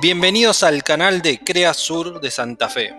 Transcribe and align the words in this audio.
Bienvenidos 0.00 0.62
al 0.62 0.82
canal 0.82 1.20
de 1.20 1.40
Crea 1.40 1.74
Sur 1.74 2.22
de 2.22 2.30
Santa 2.30 2.70
Fe, 2.70 2.94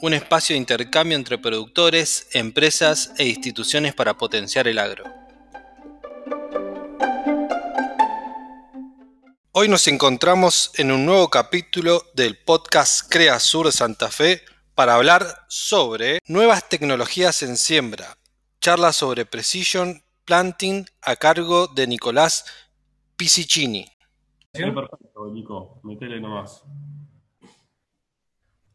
un 0.00 0.14
espacio 0.14 0.54
de 0.54 0.58
intercambio 0.58 1.16
entre 1.16 1.38
productores, 1.38 2.26
empresas 2.32 3.12
e 3.18 3.28
instituciones 3.28 3.94
para 3.94 4.18
potenciar 4.18 4.66
el 4.66 4.80
agro. 4.80 5.04
Hoy 9.52 9.68
nos 9.68 9.86
encontramos 9.86 10.72
en 10.74 10.90
un 10.90 11.06
nuevo 11.06 11.30
capítulo 11.30 12.04
del 12.14 12.36
podcast 12.36 13.08
Crea 13.08 13.38
Sur 13.38 13.66
de 13.66 13.72
Santa 13.72 14.10
Fe 14.10 14.42
para 14.74 14.96
hablar 14.96 15.46
sobre 15.48 16.18
nuevas 16.26 16.68
tecnologías 16.68 17.44
en 17.44 17.56
siembra, 17.56 18.18
charla 18.60 18.92
sobre 18.92 19.24
Precision 19.24 20.02
Planting 20.24 20.84
a 21.02 21.14
cargo 21.14 21.68
de 21.68 21.86
Nicolás 21.86 22.44
Pisicini. 23.14 23.99
Perfecto, 24.52 25.30
Nico. 25.30 25.80
Metele 25.82 26.20
nomás. 26.20 26.64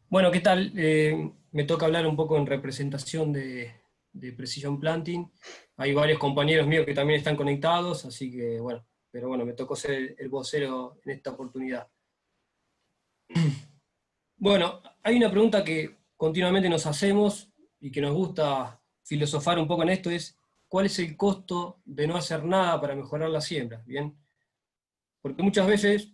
Bueno, 0.08 0.30
¿qué 0.30 0.40
tal? 0.40 0.72
Eh, 0.76 1.32
me 1.52 1.64
toca 1.64 1.86
hablar 1.86 2.06
un 2.06 2.16
poco 2.16 2.36
en 2.36 2.46
representación 2.46 3.32
de, 3.32 3.82
Precision 4.36 4.80
Planting. 4.80 5.30
Hay 5.76 5.92
varios 5.92 6.18
compañeros 6.18 6.66
míos 6.66 6.86
que 6.86 6.94
también 6.94 7.18
están 7.18 7.36
conectados, 7.36 8.04
así 8.06 8.30
que 8.30 8.60
bueno, 8.60 8.86
pero 9.10 9.28
bueno, 9.28 9.44
me 9.44 9.52
tocó 9.52 9.76
ser 9.76 10.14
el 10.18 10.28
vocero 10.28 10.98
en 11.04 11.12
esta 11.12 11.30
oportunidad. 11.30 11.88
Bueno, 14.38 14.82
hay 15.02 15.16
una 15.16 15.30
pregunta 15.30 15.64
que 15.64 15.96
continuamente 16.14 16.68
nos 16.68 16.84
hacemos 16.84 17.50
y 17.80 17.90
que 17.90 18.02
nos 18.02 18.12
gusta 18.12 18.82
filosofar 19.02 19.58
un 19.58 19.66
poco 19.66 19.82
en 19.82 19.88
esto, 19.88 20.10
es 20.10 20.38
¿cuál 20.68 20.86
es 20.86 20.98
el 20.98 21.16
costo 21.16 21.80
de 21.86 22.06
no 22.06 22.16
hacer 22.16 22.44
nada 22.44 22.78
para 22.78 22.94
mejorar 22.94 23.30
la 23.30 23.40
siembra? 23.40 23.82
¿Bien? 23.86 24.14
Porque 25.26 25.42
muchas 25.42 25.66
veces 25.66 26.12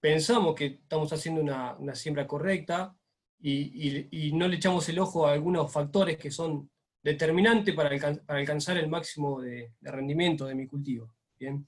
pensamos 0.00 0.56
que 0.56 0.66
estamos 0.66 1.12
haciendo 1.12 1.40
una, 1.40 1.94
siembra 1.94 2.26
correcta 2.26 2.92
y, 3.40 4.32
no 4.34 4.48
le 4.48 4.56
echamos 4.56 4.88
el 4.88 4.98
ojo 4.98 5.24
a 5.24 5.34
algunos 5.34 5.72
factores 5.72 6.18
que 6.18 6.32
son 6.32 6.68
determinantes 7.00 7.72
para, 7.76 7.90
alcanzar 8.26 8.76
el 8.76 8.88
máximo 8.88 9.40
de, 9.40 9.74
rendimiento 9.82 10.46
de 10.46 10.56
mi 10.56 10.66
cultivo. 10.66 11.14
¿bien? 11.38 11.64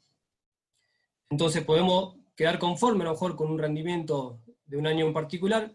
Entonces 1.31 1.63
podemos 1.63 2.17
quedar 2.35 2.59
conforme 2.59 3.03
a 3.03 3.07
lo 3.07 3.13
mejor 3.13 3.37
con 3.37 3.49
un 3.49 3.61
rendimiento 3.61 4.41
de 4.65 4.77
un 4.77 4.89
año 4.89 5.07
en 5.07 5.13
particular, 5.13 5.73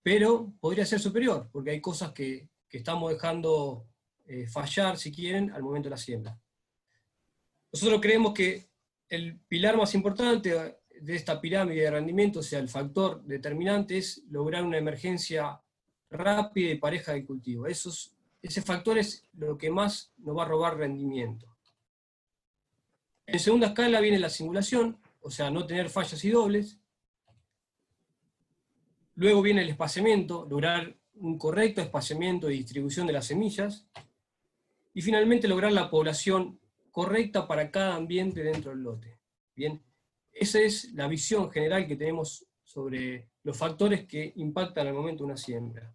pero 0.00 0.52
podría 0.60 0.86
ser 0.86 1.00
superior, 1.00 1.48
porque 1.50 1.72
hay 1.72 1.80
cosas 1.80 2.12
que, 2.12 2.48
estamos 2.70 3.12
dejando 3.12 3.88
eh, 4.26 4.46
fallar, 4.46 4.96
si 4.96 5.10
quieren, 5.10 5.50
al 5.50 5.64
momento 5.64 5.88
de 5.88 5.90
la 5.90 5.96
siembra. 5.96 6.38
Nosotros 7.72 8.00
creemos 8.00 8.32
que 8.32 8.73
el 9.14 9.38
pilar 9.48 9.76
más 9.76 9.94
importante 9.94 10.78
de 11.00 11.14
esta 11.14 11.40
pirámide 11.40 11.82
de 11.82 11.90
rendimiento, 11.90 12.40
o 12.40 12.42
sea, 12.42 12.58
el 12.58 12.68
factor 12.68 13.22
determinante, 13.24 13.98
es 13.98 14.22
lograr 14.30 14.64
una 14.64 14.78
emergencia 14.78 15.60
rápida 16.10 16.70
y 16.70 16.78
pareja 16.78 17.12
del 17.12 17.26
cultivo. 17.26 17.66
Esos, 17.66 18.14
ese 18.40 18.62
factor 18.62 18.98
es 18.98 19.24
lo 19.34 19.58
que 19.58 19.70
más 19.70 20.12
nos 20.18 20.36
va 20.36 20.42
a 20.42 20.48
robar 20.48 20.76
rendimiento. 20.76 21.54
En 23.26 23.38
segunda 23.38 23.68
escala 23.68 24.00
viene 24.00 24.18
la 24.18 24.28
simulación, 24.28 24.98
o 25.20 25.30
sea, 25.30 25.50
no 25.50 25.66
tener 25.66 25.88
fallas 25.88 26.22
y 26.24 26.30
dobles. 26.30 26.78
Luego 29.16 29.42
viene 29.42 29.62
el 29.62 29.70
espaciamiento, 29.70 30.46
lograr 30.48 30.96
un 31.14 31.38
correcto 31.38 31.80
espaciamiento 31.80 32.50
y 32.50 32.58
distribución 32.58 33.06
de 33.06 33.12
las 33.14 33.26
semillas. 33.26 33.86
Y 34.92 35.02
finalmente 35.02 35.48
lograr 35.48 35.72
la 35.72 35.90
población 35.90 36.60
correcta 36.94 37.48
para 37.48 37.72
cada 37.72 37.96
ambiente 37.96 38.44
dentro 38.44 38.70
del 38.70 38.84
lote. 38.84 39.18
Bien, 39.56 39.82
esa 40.30 40.60
es 40.60 40.92
la 40.92 41.08
visión 41.08 41.50
general 41.50 41.88
que 41.88 41.96
tenemos 41.96 42.46
sobre 42.62 43.30
los 43.42 43.56
factores 43.56 44.06
que 44.06 44.32
impactan 44.36 44.86
al 44.86 44.94
momento 44.94 45.24
una 45.24 45.36
siembra. 45.36 45.92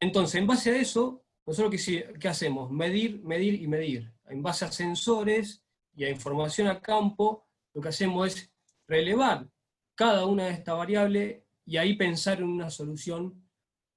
Entonces, 0.00 0.36
en 0.36 0.46
base 0.46 0.70
a 0.70 0.76
eso, 0.78 1.22
nosotros 1.44 1.84
qué, 1.84 2.14
qué 2.18 2.28
hacemos? 2.28 2.70
Medir, 2.70 3.22
medir 3.22 3.60
y 3.60 3.68
medir. 3.68 4.10
En 4.24 4.42
base 4.42 4.64
a 4.64 4.72
sensores 4.72 5.62
y 5.94 6.04
a 6.04 6.08
información 6.08 6.68
a 6.68 6.80
campo, 6.80 7.46
lo 7.74 7.82
que 7.82 7.90
hacemos 7.90 8.26
es 8.26 8.50
relevar 8.86 9.50
cada 9.94 10.24
una 10.24 10.46
de 10.46 10.52
estas 10.52 10.78
variables 10.78 11.42
y 11.66 11.76
ahí 11.76 11.94
pensar 11.94 12.38
en 12.38 12.44
una 12.44 12.70
solución 12.70 13.46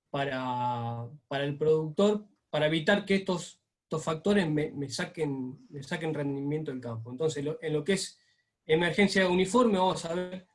para, 0.10 1.08
para 1.30 1.46
el 1.46 1.58
productor, 1.58 2.28
para 2.50 2.68
evitar 2.68 3.06
que 3.06 3.16
estos 3.16 3.61
estos 3.92 4.06
factores 4.06 4.50
me, 4.50 4.90
saquen, 4.90 5.68
me 5.70 5.84
saquen 5.84 6.14
rendimiento 6.14 6.72
del 6.72 6.80
campo. 6.80 7.12
Entonces, 7.12 7.46
en 7.62 7.74
lo 7.74 7.84
que 7.84 7.92
es 7.92 8.18
emergencia 8.66 9.28
uniforme, 9.28 9.78
vamos 9.78 10.06
a 10.06 10.14
ver 10.14 10.48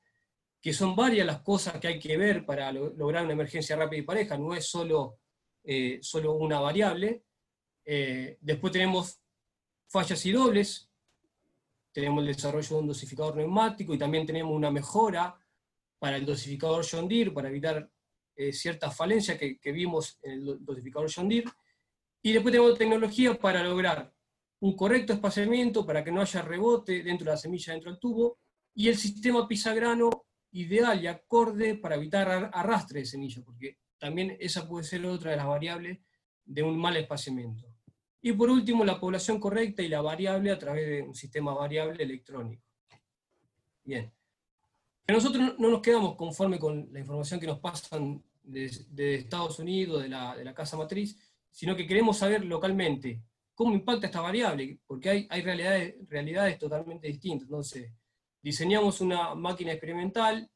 que 0.59 0.73
son 0.73 0.97
varias 0.97 1.27
las 1.27 1.43
cosas 1.43 1.79
que 1.79 1.87
hay 1.87 1.99
que 1.99 2.17
ver 2.17 2.47
para 2.47 2.73
lograr 2.73 3.25
una 3.25 3.35
emergencia 3.35 3.77
rápida 3.77 4.01
y 4.01 4.05
pareja, 4.05 4.39
no 4.39 4.55
es 4.55 4.65
solo, 4.65 5.19
eh, 5.65 5.99
solo 6.01 6.33
una 6.33 6.61
variable. 6.61 7.25
Eh, 7.85 8.39
después 8.41 8.73
tenemos 8.73 9.21
fallas 9.87 10.25
y 10.25 10.33
dobles, 10.33 10.91
tenemos 11.93 12.23
el 12.23 12.29
desarrollo 12.29 12.69
de 12.71 12.81
un 12.81 12.89
dosificador 12.89 13.37
neumático 13.37 13.93
y 13.93 13.99
también 13.99 14.25
tenemos 14.25 14.55
una 14.55 14.71
mejora 14.71 15.39
para 15.99 16.17
el 16.17 16.25
dosificador 16.25 16.87
John 16.91 17.07
Deere, 17.07 17.33
para 17.33 17.51
evitar 17.51 17.87
eh, 18.35 18.55
ciertas 18.55 18.97
falencias 18.97 19.37
que, 19.37 19.59
que, 19.59 19.73
vimos 19.73 20.19
en 20.23 20.33
el 20.33 20.65
dosificador 20.65 21.13
John 21.15 21.29
Deere. 21.29 21.51
Y 22.27 22.33
después 22.33 22.51
tenemos 22.51 22.77
tecnología 22.77 23.39
para 23.39 23.63
lograr 23.63 24.13
un 24.59 24.75
correcto 24.75 25.13
espaciamiento, 25.13 25.87
para 25.87 26.03
que 26.03 26.11
no 26.11 26.21
haya 26.21 26.43
rebote 26.43 27.05
dentro 27.05 27.25
de 27.25 27.31
la 27.31 27.37
semilla, 27.37 27.73
dentro 27.73 27.89
del 27.89 28.01
tubo, 28.01 28.41
y 28.75 28.89
el 28.89 28.97
sistema 28.97 29.47
pisagrano 29.47 30.11
ideal 30.51 31.01
y 31.01 31.07
acorde 31.07 31.77
para 31.77 31.95
evitar 31.95 32.51
arrastre 32.53 32.99
de 32.99 33.07
semilla, 33.07 33.43
porque 33.45 33.79
también 33.97 34.37
esa 34.41 34.69
puede 34.69 34.83
ser 34.83 35.07
otra 35.07 35.31
de 35.31 35.37
las 35.37 35.47
variables 35.47 36.01
de 36.45 36.65
un 36.65 36.77
mal 36.77 36.97
espaciamiento. 36.97 37.65
Y 38.21 38.33
por 38.33 38.51
último, 38.51 38.85
la 38.85 38.99
población 38.99 39.39
correcta 39.39 39.85
y 39.85 39.89
la 39.89 40.01
variable 40.01 40.51
a 40.51 40.59
través 40.59 40.85
de 40.85 41.03
un 41.03 41.15
sistema 41.15 41.55
variable 41.55 42.03
electrónico. 42.03 42.65
Bien. 43.85 44.13
nosotros 45.07 45.55
no 45.61 45.71
nos 45.71 45.81
quedamos 45.81 46.17
conforme 46.17 46.59
con 46.59 46.89
la 46.93 46.99
información 46.99 47.39
que 47.39 47.47
nos 47.47 47.61
pasan 47.61 48.21
de, 48.43 49.15
Estados 49.15 49.61
Unidos, 49.61 50.03
de 50.03 50.09
la, 50.09 50.35
de 50.35 50.45
la 50.45 50.55
casa 50.55 50.77
matriz, 50.77 51.17
sino 51.57 51.75
que 51.75 51.87
queremos 51.87 52.19
saber 52.19 52.45
localmente 52.45 53.23
cómo 53.55 53.73
impacta 53.73 54.09
esta 54.09 54.21
variable, 54.21 54.79
porque 54.87 55.09
hay, 55.09 55.27
hay 55.31 55.41
realidades, 55.41 55.95
realidades 56.07 56.59
totalmente 56.59 57.09
distintas. 57.09 57.49
Entonces, 57.49 57.91
diseñamos 58.43 59.01
una 59.01 59.35
máquina 59.35 59.73
experimental 59.73 60.51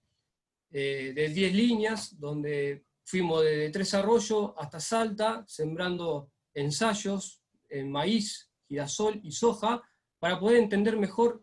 eh, 0.70 1.12
de 1.14 1.28
10 1.30 1.54
líneas, 1.54 2.20
donde 2.20 2.84
fuimos 3.02 3.42
desde 3.42 3.70
Tres 3.70 3.94
Arroyos 3.94 4.52
hasta 4.58 4.78
Salta, 4.78 5.42
sembrando 5.46 6.32
ensayos 6.52 7.42
en 7.70 7.90
maíz, 7.90 8.50
girasol 8.68 9.20
y 9.22 9.32
soja, 9.32 9.82
para 10.18 10.38
poder 10.38 10.58
entender 10.58 10.98
mejor 10.98 11.42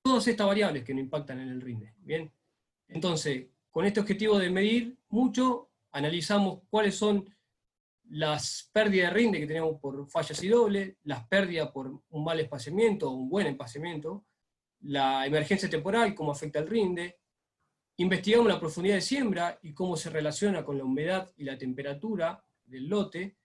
todas 0.00 0.28
estas 0.28 0.46
variables 0.46 0.84
que 0.84 0.94
nos 0.94 1.02
impactan 1.02 1.40
en 1.40 1.48
el 1.48 1.60
rinde. 1.60 1.92
Bien, 1.98 2.32
entonces, 2.86 3.46
con 3.68 3.84
este 3.84 3.98
objetivo 3.98 4.38
de 4.38 4.48
medir 4.48 4.96
mucho, 5.08 5.70
analizamos 5.90 6.60
cuáles 6.70 6.94
son 6.94 7.35
las 8.10 8.70
pérdidas 8.72 9.12
de 9.12 9.18
rinde 9.18 9.40
que 9.40 9.46
tenemos 9.46 9.80
por 9.80 10.08
fallas 10.08 10.42
y 10.42 10.48
dobles, 10.48 10.96
las 11.04 11.26
pérdidas 11.28 11.70
por 11.70 12.02
un 12.08 12.24
mal 12.24 12.38
espaciamiento 12.40 13.10
o 13.10 13.14
un 13.14 13.28
buen 13.28 13.46
espaciamiento, 13.46 14.24
la 14.80 15.26
emergencia 15.26 15.68
temporal, 15.68 16.14
cómo 16.14 16.32
afecta 16.32 16.60
el 16.60 16.68
rinde, 16.68 17.18
investigamos 17.96 18.48
la 18.48 18.60
profundidad 18.60 18.96
de 18.96 19.00
siembra 19.00 19.58
y 19.62 19.72
cómo 19.72 19.96
se 19.96 20.10
relaciona 20.10 20.64
con 20.64 20.78
la 20.78 20.84
humedad 20.84 21.32
y 21.36 21.44
la 21.44 21.58
temperatura 21.58 22.44
del 22.64 22.88
lote, 22.88 23.36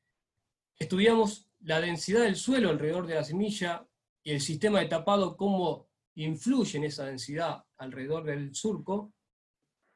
estudiamos 0.77 1.49
la 1.61 1.79
densidad 1.79 2.21
del 2.23 2.35
suelo 2.35 2.69
alrededor 2.69 3.07
de 3.07 3.15
la 3.15 3.23
semilla 3.23 3.87
y 4.23 4.31
el 4.31 4.41
sistema 4.41 4.79
de 4.79 4.87
tapado, 4.87 5.37
cómo 5.37 5.89
influye 6.15 6.77
en 6.77 6.83
esa 6.83 7.05
densidad 7.05 7.63
alrededor 7.77 8.25
del 8.25 8.53
surco, 8.53 9.13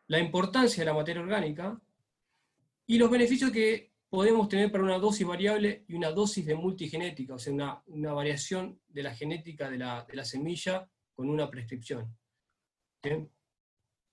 la 0.08 0.20
importancia 0.20 0.82
de 0.82 0.86
la 0.86 0.94
materia 0.94 1.22
orgánica 1.22 1.80
y 2.88 2.98
los 2.98 3.10
beneficios 3.10 3.52
que 3.52 3.95
podemos 4.16 4.48
tener 4.48 4.72
para 4.72 4.86
una 4.86 4.98
dosis 4.98 5.28
variable 5.28 5.84
y 5.90 5.94
una 5.94 6.10
dosis 6.10 6.46
de 6.46 6.56
multigenética, 6.56 7.34
o 7.34 7.38
sea, 7.38 7.82
una, 7.88 8.14
variación 8.14 8.80
de 8.88 9.04
la 9.04 9.14
genética 9.14 9.70
de 9.70 9.78
la, 9.78 10.24
semilla 10.24 10.90
con 11.14 11.30
una 11.30 11.50
prescripción. 11.50 12.18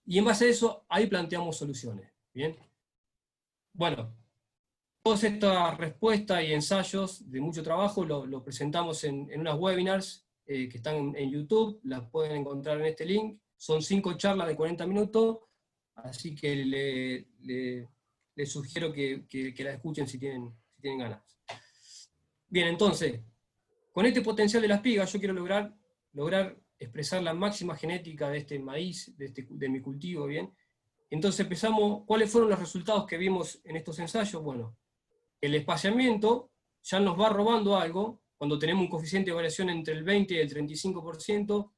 Y 0.05 0.19
en 0.19 0.25
base 0.25 0.47
a 0.47 0.49
eso, 0.49 0.85
ahí 0.89 1.07
planteamos 1.07 1.57
soluciones. 1.57 2.13
¿bien? 2.35 2.57
Bueno, 3.73 4.13
todas 5.05 5.23
estas 5.23 5.79
respuestas 5.79 6.43
y 6.43 6.53
ensayos 6.53 7.31
de 7.31 7.41
mucho 7.41 7.63
trabajo 7.63 8.05
lo, 8.05 8.43
presentamos 8.43 9.05
en, 9.05 9.31
unas 9.39 9.57
webinars 9.57 10.27
eh, 10.47 10.69
que 10.69 10.79
están 10.79 11.15
en, 11.15 11.31
YouTube, 11.31 11.79
las 11.85 12.11
pueden 12.11 12.39
encontrar 12.39 12.81
en 12.81 12.87
este 12.87 13.07
link. 13.07 13.41
Son 13.57 13.81
cinco 13.81 14.15
charlas 14.15 14.49
de 14.49 14.57
40 14.57 14.85
minutos, 14.85 15.39
así 15.95 16.35
que 16.35 16.57
le 16.57 17.89
les 18.35 18.51
sugiero 18.51 18.93
que, 18.93 19.55
la 19.59 19.73
escuchen 19.73 20.07
si 20.07 20.19
tienen, 20.19 20.55
tienen 20.81 21.01
ganas. 21.01 21.23
Bien, 22.49 22.69
entonces, 22.69 23.21
con 23.93 24.07
este 24.07 24.23
potencial 24.23 24.63
de 24.63 24.69
las 24.69 24.81
pigas 24.81 25.13
yo 25.13 25.19
quiero 25.19 25.35
lograr, 25.35 25.75
lograr 26.13 26.57
expresar 26.79 27.23
la 27.23 27.35
máxima 27.35 27.77
genética 27.77 28.29
de 28.29 28.39
este 28.39 28.59
maíz, 28.59 29.17
de, 29.17 29.27
este, 29.27 29.47
de 29.49 29.69
mi 29.69 29.81
cultivo, 29.81 30.27
¿bien? 30.27 30.53
Entonces 31.11 31.41
empezamos, 31.41 32.05
¿cuáles 32.07 32.31
fueron 32.31 32.51
los 32.51 32.59
resultados 32.59 33.07
que 33.07 33.19
vimos 33.19 33.61
en 33.65 33.77
estos 33.77 33.99
ensayos? 33.99 34.43
Bueno, 34.43 34.77
el 35.41 35.55
espaciamiento 35.55 36.51
ya 36.83 36.99
nos 37.01 37.21
va 37.21 37.29
robando 37.29 37.77
algo, 37.77 38.23
cuando 38.37 38.59
tenemos 38.59 38.83
un 38.83 38.89
coeficiente 38.89 39.31
de 39.31 39.35
variación 39.35 39.69
entre 39.71 39.95
el 39.95 40.03
20 40.03 40.35
y 40.35 40.39
el 40.39 40.53
35%, 40.53 41.73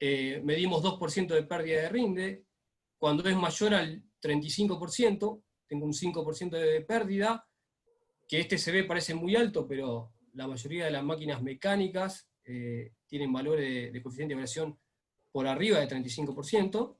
eh, 0.00 0.40
medimos 0.44 0.82
2% 0.82 1.28
de 1.28 1.44
pérdida 1.44 1.82
de 1.82 1.88
rinde, 1.88 2.44
cuando 2.98 3.26
es 3.28 3.36
mayor 3.36 3.74
al 3.74 4.02
35%, 4.20 5.43
tengo 5.66 5.86
un 5.86 5.92
5% 5.92 6.50
de 6.50 6.80
pérdida, 6.82 7.46
que 8.28 8.40
este 8.40 8.58
se 8.58 8.72
ve 8.72 8.84
parece 8.84 9.14
muy 9.14 9.36
alto, 9.36 9.66
pero 9.66 10.12
la 10.34 10.46
mayoría 10.46 10.86
de 10.86 10.90
las 10.90 11.04
máquinas 11.04 11.42
mecánicas 11.42 12.28
eh, 12.44 12.92
tienen 13.06 13.32
valores 13.32 13.92
de, 13.92 14.02
coeficiente 14.02 14.32
de 14.32 14.36
variación 14.36 14.78
por 15.32 15.46
arriba 15.46 15.80
del 15.80 15.88
35%. 15.88 16.96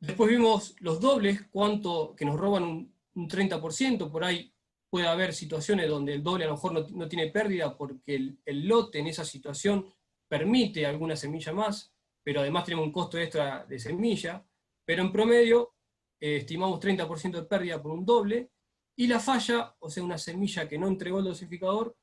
Después 0.00 0.30
vimos 0.30 0.74
los 0.80 1.00
dobles, 1.00 1.46
cuánto 1.50 2.14
que 2.16 2.24
nos 2.24 2.38
roban 2.38 2.64
un, 2.64 2.96
30%, 3.14 4.10
por 4.10 4.24
ahí 4.24 4.52
puede 4.90 5.06
haber 5.06 5.32
situaciones 5.32 5.88
donde 5.88 6.12
el 6.12 6.22
doble 6.22 6.44
a 6.44 6.48
lo 6.48 6.54
mejor 6.54 6.90
no, 6.90 7.08
tiene 7.08 7.28
pérdida 7.28 7.74
porque 7.76 8.14
el, 8.44 8.68
lote 8.68 8.98
en 8.98 9.06
esa 9.06 9.24
situación 9.24 9.86
permite 10.28 10.84
alguna 10.84 11.16
semilla 11.16 11.54
más, 11.54 11.94
pero 12.22 12.40
además 12.40 12.64
tenemos 12.64 12.86
un 12.86 12.92
costo 12.92 13.18
extra 13.18 13.64
de 13.64 13.78
semilla, 13.78 14.44
pero 14.84 15.02
en 15.02 15.12
promedio 15.12 15.75
eh, 16.20 16.36
estimamos 16.38 16.80
30% 16.80 17.32
de 17.32 17.44
pérdida 17.44 17.82
por 17.82 17.92
un 17.92 18.04
doble, 18.04 18.50
y 18.96 19.06
la 19.06 19.20
falla, 19.20 19.74
o 19.78 19.90
sea, 19.90 20.02
una 20.02 20.18
semilla 20.18 20.66
que 20.66 20.78
no 20.78 20.88
entregó 20.88 21.18
el 21.18 21.26
dosificador, 21.26 21.96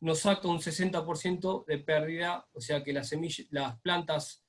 nos 0.00 0.20
saca 0.20 0.46
un 0.46 0.60
60% 0.60 1.64
de 1.66 1.78
pérdida, 1.78 2.46
o 2.52 2.60
sea 2.60 2.84
que 2.84 2.92
las, 2.92 3.12
las 3.50 3.80
plantas 3.80 4.44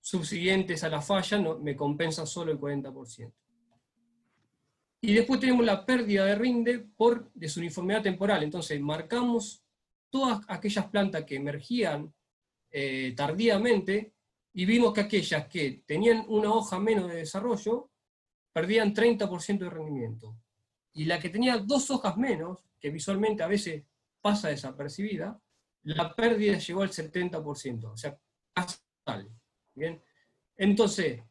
subsiguientes 0.00 0.82
a 0.84 0.88
la 0.88 1.02
falla 1.02 1.38
no, 1.38 1.58
me 1.58 1.76
compensan 1.76 2.26
solo 2.26 2.52
el 2.52 2.58
40%. 2.58 3.32
Y 5.00 5.14
después 5.14 5.38
tenemos 5.38 5.64
la 5.64 5.84
pérdida 5.84 6.24
de 6.24 6.34
rinde 6.34 6.78
por 6.96 7.30
desuniformidad 7.34 8.02
temporal. 8.02 8.42
Entonces 8.42 8.80
marcamos 8.80 9.62
todas 10.10 10.40
aquellas 10.48 10.86
plantas 10.86 11.24
que 11.24 11.36
emergían 11.36 12.12
eh, 12.70 13.12
tardíamente 13.16 14.14
y 14.52 14.64
vimos 14.64 14.92
que 14.92 15.02
aquellas 15.02 15.46
que 15.46 15.82
tenían 15.86 16.24
una 16.28 16.52
hoja 16.52 16.80
menos 16.80 17.08
de 17.08 17.16
desarrollo 17.16 17.90
perdían 18.58 18.92
30% 18.92 19.60
de 19.60 19.70
rendimiento. 19.70 20.36
Y 20.94 21.04
la 21.04 21.20
que 21.20 21.28
tenía 21.28 21.58
dos 21.58 21.92
hojas 21.92 22.16
menos, 22.16 22.64
que 22.80 22.90
visualmente 22.90 23.44
a 23.44 23.46
veces 23.46 23.84
pasa 24.20 24.48
desapercibida, 24.48 25.40
la 25.84 26.12
pérdida 26.12 26.58
llegó 26.58 26.82
al 26.82 26.90
70%, 26.90 27.92
o 27.92 27.96
sea, 27.96 28.18
casi 28.52 28.78
tal. 29.04 29.30
¿bien? 29.76 30.02
Entonces, 30.56 31.22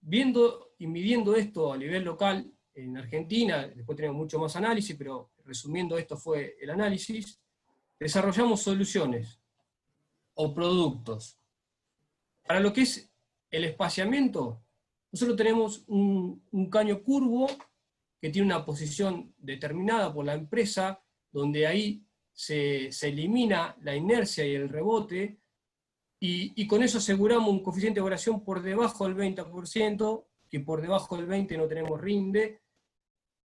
viendo 0.00 0.72
y 0.78 0.86
midiendo 0.86 1.36
esto 1.36 1.74
a 1.74 1.76
nivel 1.76 2.04
local 2.04 2.50
en 2.72 2.96
Argentina, 2.96 3.68
después 3.68 3.94
tenemos 3.94 4.16
mucho 4.16 4.38
más 4.38 4.56
análisis, 4.56 4.96
pero 4.96 5.32
resumiendo 5.44 5.98
esto 5.98 6.16
fue 6.16 6.56
el 6.58 6.70
análisis, 6.70 7.38
desarrollamos 8.00 8.62
soluciones 8.62 9.38
o 10.32 10.54
productos. 10.54 11.38
Para 12.46 12.60
lo 12.60 12.72
que 12.72 12.80
es 12.80 13.12
el 13.50 13.64
espaciamiento, 13.64 14.62
nosotros 15.12 15.36
tenemos 15.36 15.84
un, 15.88 16.42
caño 16.70 17.02
curvo 17.02 17.46
que 18.20 18.30
tiene 18.30 18.46
una 18.46 18.64
posición 18.64 19.34
determinada 19.36 20.12
por 20.12 20.24
la 20.24 20.32
empresa, 20.32 21.04
donde 21.30 21.66
ahí 21.66 22.06
se, 22.32 22.88
elimina 23.02 23.76
la 23.82 23.94
inercia 23.94 24.46
y 24.46 24.54
el 24.54 24.68
rebote, 24.68 25.38
y, 26.24 26.66
con 26.68 26.84
eso 26.84 26.98
aseguramos 26.98 27.50
un 27.50 27.64
coeficiente 27.64 27.98
de 27.98 28.04
variación 28.04 28.44
por 28.44 28.62
debajo 28.62 29.08
del 29.08 29.16
20%, 29.16 30.24
que 30.48 30.60
por 30.60 30.80
debajo 30.80 31.16
del 31.16 31.26
20% 31.28 31.56
no 31.56 31.66
tenemos 31.66 32.00
rinde. 32.00 32.62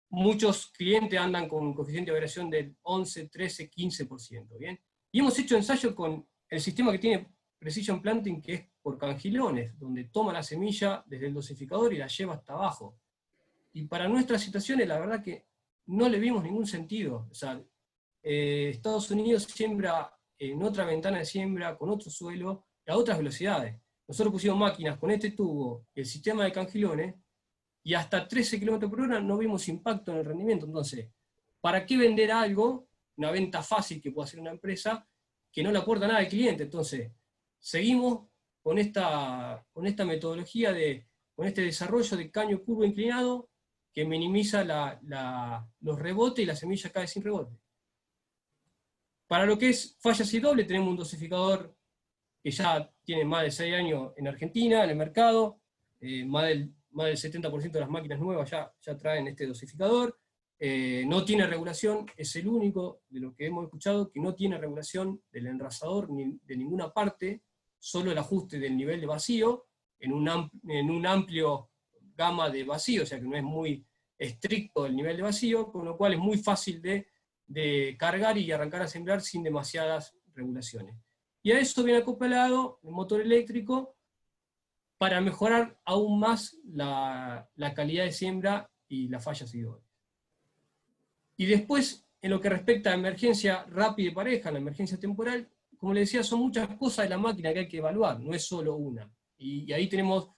Muchos 0.08 0.68
clientes 0.68 1.20
andan 1.20 1.48
con 1.48 1.66
un 1.66 1.74
coeficiente 1.74 2.10
de 2.10 2.14
variación 2.14 2.48
del 2.48 2.74
11, 2.80 3.28
13, 3.28 3.70
15%. 3.70 4.58
¿bien? 4.58 4.80
Y 5.12 5.18
hemos 5.18 5.38
hecho 5.38 5.54
ensayos 5.54 5.94
con 5.94 6.26
el 6.48 6.60
sistema 6.62 6.92
que 6.92 6.98
tiene 6.98 7.28
Precision 7.62 8.02
Planting, 8.02 8.42
que 8.42 8.54
es 8.54 8.66
por 8.82 8.98
cangilones, 8.98 9.78
donde 9.78 10.04
toma 10.04 10.32
la 10.32 10.42
semilla 10.42 11.04
desde 11.06 11.28
el 11.28 11.34
dosificador 11.34 11.94
y 11.94 11.98
la 11.98 12.08
lleva 12.08 12.34
hasta 12.34 12.54
abajo. 12.54 12.98
Y 13.72 13.84
para 13.84 14.08
nuestras 14.08 14.42
situaciones, 14.42 14.88
la 14.88 14.98
verdad 14.98 15.22
que 15.22 15.46
no 15.86 16.08
le 16.08 16.18
vimos 16.18 16.42
ningún 16.42 16.66
sentido. 16.66 17.28
O 17.30 17.34
sea, 17.34 17.62
eh, 18.20 18.70
Estados 18.70 19.08
Unidos 19.12 19.44
siembra 19.44 20.12
en 20.36 20.60
otra 20.60 20.84
ventana 20.84 21.18
de 21.18 21.24
siembra, 21.24 21.78
con 21.78 21.88
otro 21.88 22.10
suelo, 22.10 22.66
a 22.84 22.96
otras 22.96 23.18
velocidades. 23.18 23.80
Nosotros 24.08 24.32
pusimos 24.32 24.58
máquinas 24.58 24.98
con 24.98 25.12
este 25.12 25.30
tubo, 25.30 25.86
el 25.94 26.04
sistema 26.04 26.42
de 26.42 26.50
cangilones, 26.50 27.14
y 27.84 27.94
hasta 27.94 28.26
13 28.26 28.58
km 28.58 28.90
por 28.90 29.02
hora 29.02 29.20
no 29.20 29.38
vimos 29.38 29.68
impacto 29.68 30.10
en 30.10 30.18
el 30.18 30.24
rendimiento. 30.24 30.66
Entonces, 30.66 31.08
¿para 31.60 31.86
qué 31.86 31.96
vender 31.96 32.32
algo, 32.32 32.88
una 33.18 33.30
venta 33.30 33.62
fácil 33.62 34.02
que 34.02 34.10
puede 34.10 34.26
hacer 34.26 34.40
una 34.40 34.50
empresa, 34.50 35.06
que 35.52 35.62
no 35.62 35.70
le 35.70 35.78
aporta 35.78 36.08
nada 36.08 36.18
al 36.18 36.28
cliente? 36.28 36.64
Entonces, 36.64 37.12
seguimos 37.62 38.28
con 38.60 38.78
esta, 38.78 39.64
con 39.72 39.86
esta 39.86 40.04
metodología 40.04 40.72
de, 40.72 41.06
con 41.34 41.46
este 41.46 41.62
desarrollo 41.62 42.16
de 42.16 42.30
caño 42.30 42.62
curvo 42.62 42.84
inclinado 42.84 43.48
que 43.92 44.04
minimiza 44.04 44.64
los 45.80 45.98
rebotes 45.98 46.42
y 46.42 46.46
la 46.46 46.56
semilla 46.56 46.90
cae 46.90 47.06
sin 47.06 47.22
rebote. 47.22 47.56
Para 49.26 49.46
lo 49.46 49.56
que 49.56 49.70
es 49.70 49.96
fallas 50.00 50.32
y 50.34 50.40
doble, 50.40 50.64
tenemos 50.64 50.90
un 50.90 50.96
dosificador 50.96 51.74
que 52.42 52.50
ya 52.50 52.90
tiene 53.04 53.24
más 53.24 53.44
de 53.44 53.50
6 53.50 53.74
años 53.74 54.12
en 54.16 54.28
Argentina, 54.28 54.84
en 54.84 54.90
el 54.90 54.96
mercado, 54.96 55.60
eh, 56.00 56.24
más, 56.24 56.48
del, 56.48 56.74
más 56.90 57.06
del 57.06 57.32
70% 57.32 57.70
de 57.70 57.80
las 57.80 57.88
máquinas 57.88 58.18
nuevas 58.18 58.50
ya, 58.50 58.72
ya 58.80 58.96
traen 58.96 59.28
este 59.28 59.46
dosificador, 59.46 60.18
eh, 60.58 61.04
no 61.06 61.24
tiene 61.24 61.46
regulación, 61.46 62.06
es 62.16 62.34
el 62.36 62.48
único 62.48 63.02
de 63.08 63.20
lo 63.20 63.34
que 63.34 63.46
hemos 63.46 63.64
escuchado 63.64 64.10
que 64.10 64.20
no 64.20 64.34
tiene 64.34 64.58
regulación 64.58 65.22
del 65.30 65.46
enrasador 65.48 66.10
ni 66.10 66.38
de 66.44 66.56
ninguna 66.56 66.92
parte, 66.92 67.42
solo 67.82 68.12
el 68.12 68.18
ajuste 68.18 68.60
del 68.60 68.76
nivel 68.76 69.00
de 69.00 69.08
vacío 69.08 69.66
en 69.98 70.12
un, 70.12 70.50
en 70.68 70.88
un 70.88 71.04
amplio 71.04 71.68
gama 72.14 72.48
de 72.48 72.62
vacío, 72.62 73.02
o 73.02 73.06
sea 73.06 73.18
que 73.18 73.26
no 73.26 73.36
es 73.36 73.42
muy 73.42 73.84
estricto 74.16 74.86
el 74.86 74.94
nivel 74.94 75.16
de 75.16 75.24
vacío, 75.24 75.72
con 75.72 75.84
lo 75.84 75.96
cual 75.96 76.12
es 76.12 76.18
muy 76.20 76.38
fácil 76.38 76.80
de, 76.80 77.08
cargar 77.98 78.38
y 78.38 78.50
arrancar 78.52 78.82
a 78.82 78.88
sembrar 78.88 79.20
sin 79.20 79.42
demasiadas 79.42 80.16
regulaciones. 80.32 80.94
Y 81.42 81.50
a 81.50 81.58
eso 81.58 81.82
viene 81.82 82.00
acoplado 82.00 82.78
el 82.84 82.92
motor 82.92 83.20
eléctrico 83.20 83.96
para 84.96 85.20
mejorar 85.20 85.76
aún 85.84 86.20
más 86.20 86.56
la, 86.64 87.50
calidad 87.74 88.04
de 88.04 88.12
siembra 88.12 88.70
y 88.88 89.08
las 89.08 89.24
fallas 89.24 89.52
y 89.54 89.64
Y 91.36 91.46
después, 91.46 92.06
en 92.22 92.30
lo 92.30 92.40
que 92.40 92.48
respecta 92.48 92.90
a 92.90 92.94
emergencia 92.94 93.64
rápida 93.64 94.08
y 94.08 94.14
pareja, 94.14 94.52
la 94.52 94.60
emergencia 94.60 95.00
temporal, 95.00 95.50
como 95.82 95.94
le 95.94 96.00
decía, 96.02 96.22
son 96.22 96.38
muchas 96.38 96.76
cosas 96.76 97.06
de 97.06 97.08
la 97.08 97.18
máquina 97.18 97.52
que 97.52 97.58
hay 97.58 97.68
que 97.68 97.78
evaluar, 97.78 98.20
no 98.20 98.32
es 98.32 98.46
solo 98.46 98.76
una. 98.76 99.12
Y, 99.36 99.72
ahí 99.72 99.88
tenemos 99.88 100.30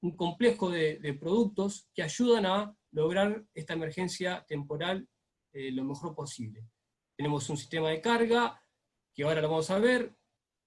un 0.00 0.16
complejo 0.16 0.70
de, 0.70 1.14
productos 1.20 1.90
que 1.92 2.02
ayudan 2.02 2.46
a 2.46 2.74
lograr 2.92 3.44
esta 3.52 3.74
emergencia 3.74 4.46
temporal 4.48 5.06
eh, 5.52 5.72
lo 5.72 5.84
mejor 5.84 6.14
posible. 6.14 6.64
Tenemos 7.18 7.50
un 7.50 7.58
sistema 7.58 7.90
de 7.90 8.00
carga, 8.00 8.58
que 9.14 9.24
ahora 9.24 9.42
lo 9.42 9.50
vamos 9.50 9.70
a 9.70 9.78
ver, 9.78 10.16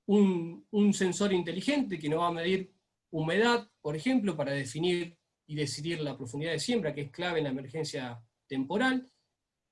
un, 0.06 0.94
sensor 0.94 1.34
inteligente 1.34 1.98
que 1.98 2.08
nos 2.08 2.20
va 2.20 2.28
a 2.28 2.32
medir 2.32 2.72
humedad, 3.10 3.72
por 3.82 3.96
ejemplo, 3.96 4.38
para 4.38 4.52
definir 4.52 5.18
y 5.48 5.56
decidir 5.56 6.00
la 6.00 6.16
profundidad 6.16 6.52
de 6.52 6.60
siembra, 6.60 6.94
que 6.94 7.02
es 7.02 7.12
clave 7.12 7.40
en 7.40 7.46
la 7.46 7.50
emergencia 7.50 8.24
temporal, 8.48 9.12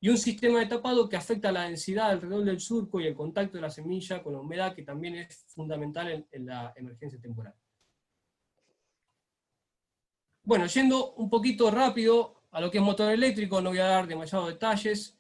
y 0.01 0.09
un 0.09 0.17
sistema 0.17 0.59
de 0.59 0.67
tapado 0.67 1.09
que 1.09 1.17
afecta 1.17 1.51
la 1.51 1.63
densidad 1.63 2.11
alrededor 2.11 2.45
del 2.45 2.59
surco 2.59 2.99
y 2.99 3.07
el 3.07 3.15
contacto 3.15 3.57
de 3.57 3.61
la 3.61 3.69
semilla 3.69 4.23
con 4.23 4.33
la 4.33 4.39
humedad, 4.39 4.73
que 4.73 4.83
también 4.83 5.15
es 5.15 5.45
fundamental 5.47 6.25
en 6.31 6.45
la 6.45 6.73
emergencia 6.75 7.19
temporal. 7.19 7.53
Bueno, 10.43 10.65
yendo 10.65 11.13
un 11.13 11.29
poquito 11.29 11.69
rápido 11.69 12.41
a 12.49 12.59
lo 12.59 12.71
que 12.71 12.79
es 12.79 12.83
motor 12.83 13.11
eléctrico, 13.11 13.61
no 13.61 13.69
voy 13.69 13.79
a 13.79 13.85
dar 13.85 14.07
demasiados 14.07 14.47
detalles. 14.49 15.15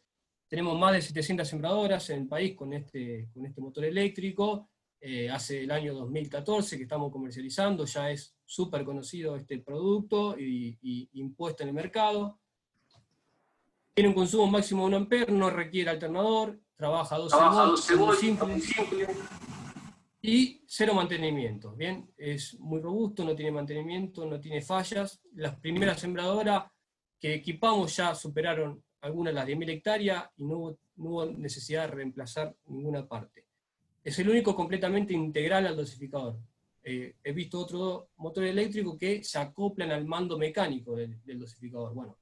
Tenemos 0.47 0.79
más 0.79 0.93
de 0.93 1.03
700 1.03 1.47
sembradoras 1.47 2.09
en 2.09 2.21
el 2.21 2.27
país 2.27 2.55
con 2.55 2.73
este, 2.73 3.29
con 3.31 3.45
este 3.45 3.61
motor 3.61 3.85
eléctrico. 3.85 4.69
Eh, 4.99 5.29
hace 5.29 5.61
el 5.61 5.71
año 5.71 5.93
2014 5.93 6.77
que 6.77 6.83
estamos 6.83 7.11
comercializando, 7.11 7.85
ya 7.85 8.09
es 8.09 8.35
súper 8.43 8.83
conocido 8.83 9.35
este 9.35 9.59
producto 9.59 10.35
y, 10.37 10.77
impuesto 11.13 11.61
en 11.61 11.69
el 11.69 11.75
mercado. 11.75 12.39
Tiene 13.99 14.11
un 14.11 14.15
consumo 14.15 14.47
máximo 14.47 14.83
de 14.83 14.87
1 14.87 14.95
amper, 14.95 15.29
no 15.29 15.49
requiere 15.49 15.89
alternador, 15.89 16.57
trabaja 16.77 17.15
a 17.15 17.17
12 17.17 17.95
volts, 17.97 18.17
simple, 18.17 18.61
simple, 18.61 19.07
y 20.21 20.63
cero 20.65 20.93
mantenimiento. 20.93 21.75
Bien, 21.75 22.09
es 22.15 22.57
muy 22.61 22.79
robusto, 22.79 23.25
no 23.25 23.35
tiene 23.35 23.51
mantenimiento, 23.51 24.25
no 24.25 24.39
tiene 24.39 24.61
fallas. 24.61 25.19
Las 25.33 25.59
primeras 25.59 25.99
sembradoras 25.99 26.71
que 27.19 27.33
equipamos 27.33 27.93
ya 27.93 28.15
superaron 28.15 28.81
algunas 29.01 29.33
de 29.33 29.39
las 29.41 29.47
10.000 29.49 29.69
hectáreas 29.69 30.29
y 30.37 30.45
no 30.45 30.77
hubo, 30.95 31.25
necesidad 31.25 31.81
de 31.81 31.95
reemplazar 31.95 32.55
ninguna 32.67 33.05
parte. 33.05 33.47
es 34.01 34.17
el 34.17 34.29
único 34.29 34.55
completamente 34.55 35.13
integral 35.13 35.67
al 35.67 35.75
dosificador. 35.75 36.37
Eh, 36.83 37.17
he 37.21 37.33
visto 37.33 37.59
otros 37.59 38.05
motores 38.15 38.51
eléctricos 38.51 38.97
que 38.97 39.25
se 39.25 39.39
acoplan 39.39 39.91
al 39.91 40.05
mando 40.05 40.37
mecánico 40.37 40.95
del, 40.95 41.19
dosificador. 41.37 41.93
Bueno, 41.93 42.17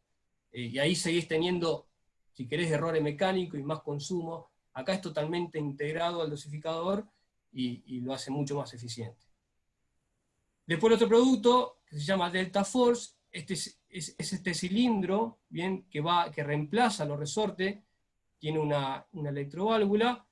eh, 0.52 0.62
y 0.62 0.80
ahí 0.80 0.96
seguís 0.96 1.28
teniendo, 1.28 1.88
si 2.34 2.48
querés, 2.48 2.72
errores 2.72 3.02
mecánicos 3.02 3.60
y 3.60 3.64
más 3.64 3.82
consumo. 3.82 4.50
Acá 4.74 4.94
es 4.94 5.02
totalmente 5.02 5.60
integrado 5.60 6.22
al 6.22 6.30
dosificador 6.30 7.08
y, 7.52 8.00
lo 8.02 8.14
hace 8.14 8.32
mucho 8.32 8.56
más 8.56 8.74
eficiente. 8.74 9.26
Después 10.66 10.94
otro 10.94 11.08
producto, 11.08 11.80
que 11.86 11.98
se 11.98 12.06
llama 12.06 12.30
Delta 12.30 12.64
Force, 12.64 13.14
este 13.32 13.54
es, 13.54 13.80
este 13.90 14.54
cilindro 14.54 15.40
bien, 15.50 15.88
que, 15.90 16.02
va, 16.02 16.32
que 16.32 16.44
reemplaza 16.44 17.06
los 17.06 17.18
resortes, 17.18 17.80
tiene 18.38 18.60
una, 18.60 19.06
una 19.14 19.30
electroválvula, 19.30 20.26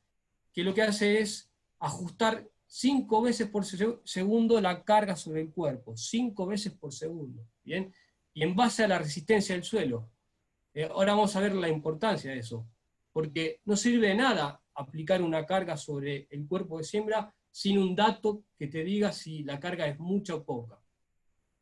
que 0.54 0.64
lo 0.64 0.74
que 0.74 0.84
hace 0.84 1.20
es 1.20 1.50
ajustar 1.80 2.48
cinco 2.68 3.22
veces 3.22 3.48
por 3.48 3.66
segundo 3.66 4.60
la 4.60 4.84
carga 4.84 5.16
sobre 5.16 5.42
el 5.42 5.52
cuerpo, 5.52 5.96
cinco 5.96 6.46
veces 6.46 6.74
por 6.74 6.94
segundo, 6.94 7.48
¿bien? 7.64 7.94
Y 8.36 8.44
en 8.44 8.56
base 8.56 8.84
a 8.84 8.88
la 8.88 9.00
resistencia 9.00 9.56
del 9.56 9.64
suelo. 9.64 10.12
Eh, 10.74 10.84
ahora 10.84 11.14
vamos 11.14 11.36
a 11.36 11.40
ver 11.40 11.56
la 11.56 11.70
importancia 11.70 12.30
de 12.30 12.40
eso, 12.40 12.68
porque 13.12 13.62
no 13.66 13.76
sirve 13.76 14.10
de 14.10 14.16
nada 14.16 14.62
aplicar 14.76 15.24
una 15.24 15.46
carga 15.46 15.76
sobre 15.78 16.28
el 16.30 16.46
cuerpo 16.46 16.78
de 16.78 16.84
siembra 16.84 17.34
sin 17.50 17.80
un 17.80 17.96
dato 17.96 18.44
que 18.58 18.68
te 18.68 18.84
diga 18.84 19.12
si 19.12 19.44
la 19.44 19.60
carga 19.60 19.88
es 19.88 19.98
mucha 19.98 20.36
o 20.36 20.44
poca. 20.44 20.78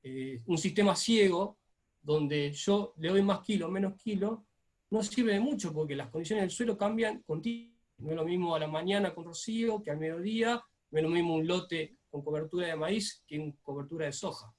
Eh, 0.02 0.42
un 0.48 0.58
sistema 0.58 0.96
ciego, 0.96 1.60
donde 2.02 2.52
yo 2.52 2.94
le 2.98 3.10
doy 3.10 3.22
más 3.22 3.40
kilo 3.42 3.70
menos 3.70 3.94
kilo, 3.96 4.46
no 4.90 5.04
sirve 5.04 5.34
de 5.34 5.40
mucho 5.40 5.72
porque 5.72 5.96
las 5.96 6.10
condiciones 6.10 6.44
del 6.44 6.52
suelo 6.52 6.78
cambian 6.78 7.22
continuamente. 7.22 7.74
No 8.00 8.10
es 8.10 8.16
lo 8.16 8.26
mismo 8.26 8.56
a 8.56 8.60
la 8.60 8.68
mañana 8.68 9.14
con 9.14 9.26
rocío 9.26 9.82
que 9.82 9.92
al 9.92 9.98
mediodía 9.98 10.62
no 10.92 10.98
es 10.98 11.04
lo 11.04 11.10
mismo 11.10 11.36
un 11.36 11.48
lote 11.48 11.98
con 12.10 12.22
cobertura 12.22 12.68
de 12.68 12.76
maíz 12.76 13.24
que 13.26 13.54
cobertura 13.62 14.08
de 14.08 14.12
soja. 14.12 14.54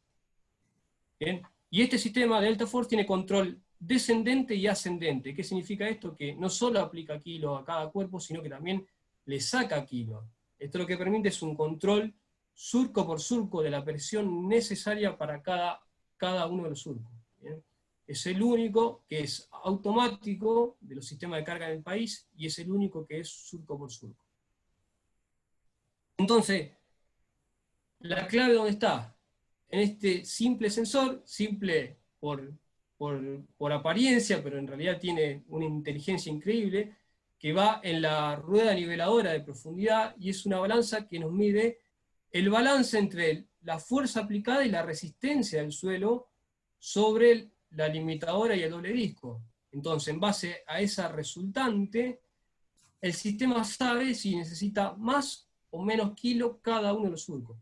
Y 1.75 1.83
este 1.83 1.99
sistema 1.99 2.41
de 2.41 2.47
Delta 2.47 2.69
Force 2.69 2.89
tiene 2.89 3.05
control 3.05 3.61
descendente 3.81 4.55
y 4.55 4.69
ascendente. 4.69 5.35
¿Qué 5.35 5.43
significa 5.43 5.89
esto? 5.89 6.15
Que 6.15 6.33
no 6.33 6.49
solo 6.49 6.79
aplica 6.79 7.19
kilo 7.19 7.57
a 7.57 7.65
cada 7.65 7.91
cuerpo, 7.91 8.21
sino 8.21 8.41
que 8.41 8.49
también 8.49 8.87
le 9.25 9.41
saca 9.41 9.85
kilo. 9.85 10.25
Esto 10.57 10.79
lo 10.79 10.87
que 10.87 10.97
permite 10.97 11.31
es 11.31 11.43
un 11.43 11.57
control 11.57 12.15
surco 12.53 13.05
por 13.05 13.21
surco 13.21 13.61
de 13.61 13.71
la 13.71 13.85
presión 13.85 14.47
necesaria 14.47 15.19
para 15.19 15.43
cada, 15.43 15.81
cada 16.17 16.47
uno 16.47 16.63
de 16.63 16.71
los 16.71 16.81
surcos. 16.81 17.13
Es 18.07 18.25
el 18.27 18.41
único 18.41 19.03
que 19.09 19.23
es 19.23 19.49
automático 19.51 20.77
de 20.81 20.95
los 20.95 21.05
sistemas 21.05 21.41
de 21.41 21.45
carga 21.45 21.67
en 21.67 21.79
el 21.79 21.83
país 21.83 22.29
y 22.37 22.47
es 22.47 22.57
el 22.61 22.71
único 22.71 23.05
que 23.05 23.19
es 23.19 23.29
surco 23.29 23.77
por 23.77 23.91
surco. 23.91 24.25
Entonces, 26.19 26.71
la 27.99 28.29
clave 28.29 28.55
dónde 28.55 28.71
está? 28.71 29.14
En 29.75 29.81
este 29.81 30.25
simple 30.25 30.71
sensor, 30.71 31.25
simple 31.27 31.99
por, 32.21 32.55
por, 32.97 33.73
apariencia, 33.73 34.41
pero 34.41 34.57
en 34.57 34.69
realidad 34.69 35.01
tiene 35.01 35.43
una 35.49 35.65
inteligencia 35.65 36.31
increíble, 36.31 36.95
que 37.37 37.53
va 37.53 37.81
en 37.83 38.01
la 38.03 38.37
rueda 38.37 38.73
niveladora 38.73 39.33
de 39.33 39.41
profundidad 39.41 40.15
y 40.17 40.31
es 40.31 40.47
una 40.47 40.61
balanza 40.61 41.09
que 41.09 41.19
nos 41.19 41.33
mide 41.33 41.81
el 42.31 42.51
balance 42.51 42.97
entre 42.97 43.47
la 43.63 43.81
fuerza 43.81 44.21
aplicada 44.21 44.65
y 44.65 44.71
la 44.71 44.83
resistencia 44.83 45.61
del 45.61 45.73
suelo 45.73 46.29
sobre 46.79 47.51
la 47.71 47.89
limitadora 47.89 48.55
y 48.55 48.63
el 48.63 48.71
doble 48.71 48.93
disco. 48.93 49.43
Entonces, 49.73 50.15
en 50.15 50.21
base 50.21 50.63
a 50.69 50.81
esa 50.81 51.09
resultante, 51.09 52.21
el 53.01 53.13
sistema 53.13 53.65
sabe 53.65 54.15
si 54.15 54.37
necesita 54.37 54.93
más 54.93 55.49
o 55.71 55.83
menos 55.83 56.15
kilos 56.15 56.59
cada 56.63 56.93
uno 56.93 57.07
de 57.07 57.11
los 57.11 57.23
surcos. 57.23 57.57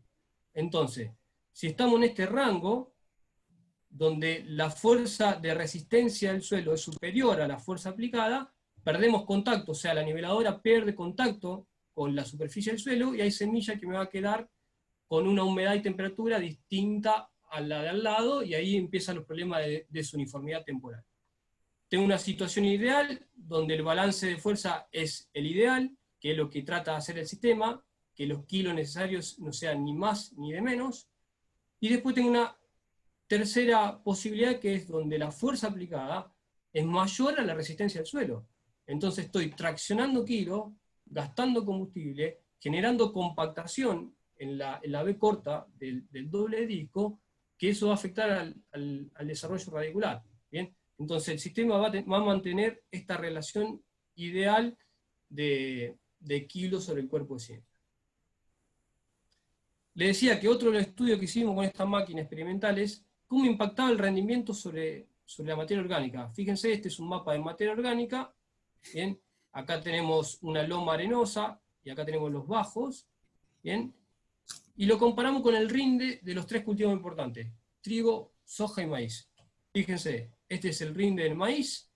Entonces, 0.53 1.09
si 1.53 1.67
estamos 1.67 1.95
en 1.97 2.03
este 2.03 2.25
rango, 2.25 2.93
donde 3.89 4.43
la 4.47 4.69
fuerza 4.69 5.35
de 5.35 5.53
resistencia 5.53 6.33
del 6.33 6.41
suelo 6.41 6.73
es 6.73 6.81
superior 6.81 7.39
a 7.39 7.47
la 7.47 7.59
fuerza 7.59 7.91
aplicada, 7.91 8.51
perdemos 8.83 9.23
contacto, 9.23 9.71
o 9.71 9.75
sea, 9.75 9.93
la 9.93 10.03
niveladora 10.03 10.61
pierde 10.61 10.95
contacto 10.95 11.67
con 11.93 12.15
la 12.15 12.25
superficie 12.25 12.71
del 12.71 12.81
suelo 12.81 13.13
y 13.13 13.21
hay 13.21 13.31
semilla 13.31 13.79
que 13.79 13.85
me 13.85 13.95
va 13.95 14.03
a 14.03 14.09
quedar 14.09 14.49
con 15.07 15.27
una 15.27 15.43
humedad 15.43 15.75
y 15.75 15.81
temperatura 15.81 16.39
distinta 16.39 17.29
a 17.51 17.61
la 17.61 17.83
de 17.83 17.89
al 17.89 18.03
lado 18.03 18.41
y 18.41 18.55
ahí 18.55 18.75
empiezan 18.75 19.15
los 19.15 19.25
problemas 19.25 19.63
de 19.63 19.85
desuniformidad 19.89 20.63
temporal. 20.63 21.05
Tengo 21.87 22.03
una 22.03 22.17
situación 22.17 22.65
ideal 22.65 23.27
donde 23.35 23.75
el 23.75 23.83
balance 23.83 24.25
de 24.25 24.37
fuerza 24.37 24.87
es 24.91 25.29
el 25.33 25.45
ideal, 25.45 25.95
que 26.19 26.31
es 26.31 26.37
lo 26.37 26.49
que 26.49 26.63
trata 26.63 26.91
de 26.91 26.97
hacer 26.97 27.19
el 27.19 27.27
sistema, 27.27 27.85
que 28.15 28.25
los 28.25 28.45
kilos 28.45 28.73
necesarios 28.73 29.37
no 29.37 29.53
sean 29.53 29.83
ni 29.83 29.93
más 29.93 30.33
ni 30.33 30.51
de 30.51 30.61
menos. 30.61 31.07
Y 31.83 31.89
después 31.89 32.15
tengo 32.15 32.29
una 32.29 32.57
tercera 33.27 34.01
posibilidad 34.01 34.57
que 34.57 34.73
es 34.75 34.87
donde 34.87 35.17
la 35.17 35.31
fuerza 35.31 35.67
aplicada 35.67 36.33
es 36.71 36.85
mayor 36.85 37.37
a 37.37 37.43
la 37.43 37.53
resistencia 37.53 37.99
del 37.99 38.07
suelo. 38.07 38.47
Entonces 38.87 39.25
estoy 39.25 39.49
traccionando 39.49 40.23
kilos, 40.23 40.71
gastando 41.05 41.65
combustible, 41.65 42.39
generando 42.57 43.11
compactación 43.11 44.15
en 44.37 44.57
la, 44.57 45.03
B 45.03 45.17
corta 45.17 45.67
del, 45.77 46.07
doble 46.31 46.65
disco, 46.65 47.19
que 47.57 47.71
eso 47.71 47.87
va 47.87 47.91
a 47.91 47.95
afectar 47.95 48.31
al, 48.31 49.11
desarrollo 49.27 49.69
radicular. 49.69 50.23
¿bien? 50.49 50.73
Entonces 50.97 51.33
el 51.33 51.39
sistema 51.39 51.75
va 51.79 51.87
a, 51.89 52.21
mantener 52.21 52.81
esta 52.91 53.17
relación 53.17 53.83
ideal 54.15 54.77
de, 55.27 55.97
de 56.17 56.47
kilos 56.47 56.85
sobre 56.85 57.01
el 57.01 57.09
cuerpo 57.09 57.33
de 57.33 57.39
ciencia. 57.41 57.72
Le 59.95 60.07
decía 60.07 60.39
que 60.39 60.47
otro 60.47 60.73
estudios 60.77 61.19
que 61.19 61.25
hicimos 61.25 61.55
con 61.55 61.65
estas 61.65 61.87
máquinas 61.87 62.23
experimentales, 62.23 63.05
cómo 63.27 63.45
impactaba 63.45 63.91
el 63.91 63.97
rendimiento 63.97 64.53
sobre, 64.53 65.07
sobre 65.25 65.49
la 65.49 65.57
materia 65.57 65.83
orgánica. 65.83 66.29
Fíjense, 66.31 66.71
este 66.71 66.87
es 66.87 66.99
un 66.99 67.09
mapa 67.09 67.33
de 67.33 67.39
materia 67.39 67.73
orgánica, 67.73 68.33
¿bien? 68.93 69.19
Acá 69.51 69.81
tenemos 69.81 70.39
una 70.41 70.63
loma 70.63 70.93
arenosa, 70.93 71.61
y 71.83 71.89
acá 71.89 72.05
tenemos 72.05 72.31
los 72.31 72.47
bajos, 72.47 73.07
¿bien? 73.61 73.93
Y 74.75 74.85
lo 74.85 74.97
comparamos 74.97 75.41
con 75.41 75.55
el 75.55 75.69
rinde 75.69 76.19
de 76.23 76.33
los 76.33 76.47
tres 76.47 76.63
cultivos 76.63 76.93
importantes, 76.93 77.51
trigo, 77.81 78.33
soja 78.43 78.81
y 78.81 78.87
maíz. 78.87 79.29
Fíjense, 79.71 80.31
este 80.47 80.69
es 80.69 80.81
el 80.81 80.95
rinde 80.95 81.23
del 81.23 81.35
maíz, 81.35 81.91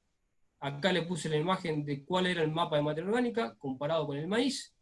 acá 0.59 0.91
le 0.91 1.03
puse 1.03 1.29
la 1.29 1.37
imagen 1.37 1.85
de 1.85 2.03
cuál 2.03 2.27
era 2.27 2.43
el 2.43 2.51
mapa 2.51 2.77
de 2.77 2.83
materia 2.83 3.09
orgánica 3.09 3.55
comparado 3.57 4.05
con 4.05 4.17
el 4.17 4.27
maíz, 4.27 4.75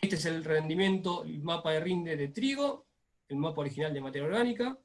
este 0.00 0.16
es 0.16 0.24
el 0.24 0.44
rendimiento, 0.44 1.24
el 1.24 1.42
mapa 1.42 1.72
de 1.72 1.80
rinde 1.80 2.16
de 2.16 2.28
trigo, 2.28 2.86
el 3.28 3.36
mapa 3.36 3.60
original 3.60 3.92
de 3.92 4.00
materia 4.00 4.26
orgánica, 4.26 4.78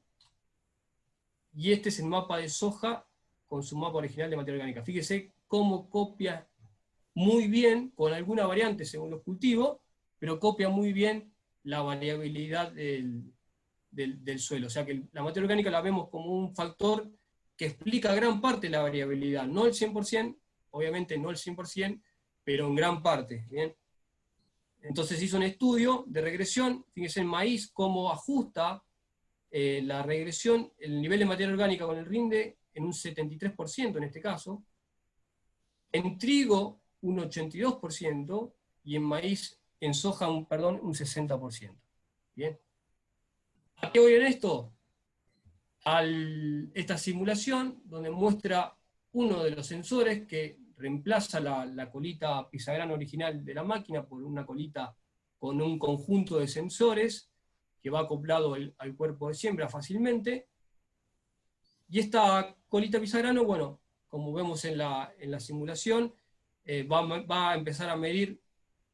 y 1.54 1.72
este 1.72 1.88
es 1.88 1.98
el 2.00 2.06
mapa 2.06 2.36
de 2.38 2.48
soja 2.48 3.06
con 3.46 3.62
su 3.62 3.76
mapa 3.76 3.96
original 3.96 4.28
de 4.28 4.36
materia 4.36 4.58
orgánica. 4.58 4.82
Fíjese 4.82 5.32
cómo 5.46 5.88
copia 5.88 6.46
muy 7.14 7.48
bien, 7.48 7.90
con 7.90 8.12
alguna 8.12 8.46
variante 8.46 8.84
según 8.84 9.10
los 9.10 9.22
cultivos, 9.22 9.78
pero 10.18 10.38
copia 10.38 10.68
muy 10.68 10.92
bien 10.92 11.32
la 11.62 11.80
variabilidad 11.80 12.72
del, 12.72 13.32
suelo. 14.38 14.66
O 14.66 14.70
sea 14.70 14.84
que 14.84 15.02
la 15.12 15.22
materia 15.22 15.44
orgánica 15.44 15.70
la 15.70 15.80
vemos 15.80 16.10
como 16.10 16.26
un 16.26 16.54
factor 16.54 17.10
que 17.56 17.66
explica 17.66 18.14
gran 18.14 18.40
parte 18.42 18.66
de 18.66 18.72
la 18.72 18.82
variabilidad. 18.82 19.46
No 19.46 19.64
el 19.64 19.72
100%, 19.72 20.36
obviamente 20.72 21.16
no 21.16 21.30
el 21.30 21.36
100%, 21.36 22.02
pero 22.44 22.66
en 22.66 22.74
gran 22.74 23.02
parte. 23.02 23.46
¿bien? 23.48 23.74
Entonces 24.88 25.20
hizo 25.20 25.36
un 25.36 25.42
estudio 25.42 26.04
de 26.06 26.20
regresión, 26.20 26.84
fíjense 26.92 27.20
en 27.20 27.26
maíz 27.26 27.70
cómo 27.72 28.10
ajusta 28.10 28.82
eh, 29.50 29.80
la 29.82 30.02
regresión, 30.02 30.72
el 30.78 31.00
nivel 31.00 31.18
de 31.18 31.24
materia 31.24 31.52
orgánica 31.52 31.86
con 31.86 31.98
el 31.98 32.06
rinde 32.06 32.58
en 32.72 32.84
un 32.84 32.92
73% 32.92 33.96
en 33.96 34.04
este 34.04 34.20
caso, 34.20 34.62
en 35.90 36.18
trigo 36.18 36.80
un 37.00 37.18
82% 37.18 38.52
y 38.84 38.96
en 38.96 39.02
maíz, 39.02 39.58
en 39.80 39.92
soja, 39.92 40.28
un, 40.28 40.46
perdón, 40.46 40.78
un 40.80 40.94
60%. 40.94 41.74
Bien. 42.34 42.58
¿A 43.78 43.90
qué 43.90 43.98
voy 43.98 44.14
en 44.14 44.26
esto? 44.26 44.72
A 45.84 46.04
esta 46.74 46.96
simulación 46.96 47.82
donde 47.84 48.10
muestra 48.10 48.76
uno 49.12 49.42
de 49.42 49.50
los 49.50 49.66
sensores 49.66 50.26
que 50.26 50.58
reemplaza 50.76 51.40
la, 51.40 51.90
colita 51.90 52.48
pisagrana 52.50 52.94
original 52.94 53.44
de 53.44 53.54
la 53.54 53.64
máquina 53.64 54.04
por 54.04 54.22
una 54.22 54.44
colita 54.44 54.94
con 55.38 55.60
un 55.60 55.78
conjunto 55.78 56.38
de 56.38 56.48
sensores 56.48 57.30
que 57.80 57.90
va 57.90 58.00
acoplado 58.00 58.54
al 58.54 58.96
cuerpo 58.96 59.28
de 59.28 59.34
siembra 59.34 59.68
fácilmente. 59.68 60.48
Y 61.88 62.00
esta 62.00 62.54
colita 62.68 63.00
pisagrano, 63.00 63.44
bueno, 63.44 63.80
como 64.08 64.32
vemos 64.32 64.64
en 64.64 64.78
la, 64.78 65.40
simulación, 65.40 66.12
eh, 66.64 66.84
va, 66.84 67.52
a 67.52 67.54
empezar 67.54 67.90
a 67.90 67.96
medir 67.96 68.40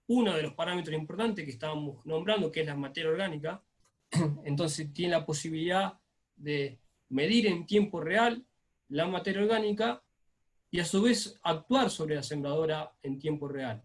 uno 0.08 0.34
de 0.34 0.42
los 0.42 0.54
parámetros 0.54 0.96
importantes 0.98 1.44
que 1.44 1.52
estábamos 1.52 2.04
nombrando, 2.04 2.50
que 2.50 2.60
es 2.60 2.66
la 2.66 2.76
materia 2.76 3.10
orgánica. 3.10 3.62
Entonces 4.44 4.92
tiene 4.92 5.12
la 5.12 5.24
posibilidad 5.24 5.98
de 6.36 6.78
medir 7.08 7.46
en 7.46 7.66
tiempo 7.66 8.00
real 8.00 8.44
la 8.88 9.06
materia 9.06 9.42
orgánica 9.42 10.02
y 10.72 10.80
a 10.80 10.84
su 10.86 11.02
vez 11.02 11.38
actuar 11.42 11.90
sobre 11.90 12.16
la 12.16 12.22
sembradora 12.22 12.90
en 13.02 13.18
tiempo 13.18 13.46
real. 13.46 13.84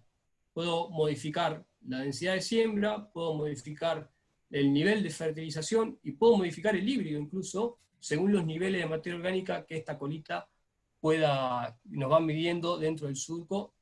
puedo 0.53 0.89
modificar 0.89 1.63
la 1.85 1.99
densidad 1.99 2.33
de 2.33 2.41
siembra, 2.41 3.11
puedo 3.11 3.35
modificar 3.35 4.09
el 4.49 4.73
nivel 4.73 5.03
de 5.03 5.09
fertilización 5.11 5.99
y 6.01 6.13
puedo 6.13 6.37
modificar 6.37 6.75
el 6.75 6.87
híbrido 6.87 7.19
incluso 7.19 7.77
según 7.99 8.31
los 8.31 8.45
niveles 8.45 8.81
de 8.81 8.87
materia 8.87 9.17
orgánica 9.17 9.65
que 9.65 9.75
esta 9.75 9.97
colita 9.97 10.47
pueda, 10.99 11.77
nos 11.83 12.11
va 12.11 12.19
midiendo 12.21 12.77
dentro 12.77 13.07
del 13.07 13.17
surco. 13.17 13.73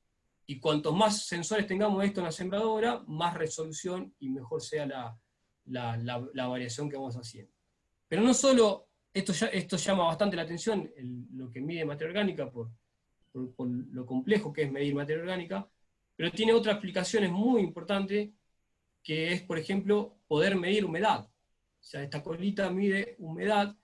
Y 0.47 0.59
cuanto 0.59 0.91
más 0.91 1.25
sensores 1.25 1.67
tengamos 1.67 2.03
esto 2.03 2.21
en 2.21 2.25
la 2.25 2.31
sembradora, 2.31 3.03
más 3.07 3.35
resolución 3.35 4.15
y 4.19 4.29
mejor 4.29 4.61
sea 4.61 4.85
la, 4.85 5.17
la, 5.65 6.47
variación 6.47 6.89
que 6.89 6.97
vamos 6.97 7.15
haciendo. 7.15 7.51
Pero 8.07 8.23
no 8.23 8.33
solo, 8.33 8.87
esto, 9.13 9.31
ya, 9.33 9.47
esto 9.47 9.77
llama 9.77 10.05
bastante 10.05 10.35
la 10.35 10.43
atención, 10.43 10.91
lo 11.33 11.51
que 11.51 11.61
mide 11.61 11.85
materia 11.85 12.09
orgánica, 12.11 12.49
por, 12.51 12.69
por, 13.55 13.67
lo 13.67 14.05
complejo 14.05 14.51
que 14.53 14.63
es 14.63 14.71
medir 14.71 14.95
materia 14.95 15.21
orgánica, 15.21 15.67
pero 16.15 16.31
tiene 16.31 16.53
otra 16.53 16.73
aplicaciones 16.73 17.31
muy 17.31 17.61
importante, 17.61 18.33
que 19.03 19.33
es, 19.33 19.41
por 19.41 19.59
ejemplo, 19.59 20.17
poder 20.27 20.55
medir 20.55 20.85
humedad. 20.85 21.25
O 21.25 21.83
sea, 21.83 22.03
esta 22.03 22.23
colita 22.23 22.69
mide 22.69 23.15
humedad 23.19 23.75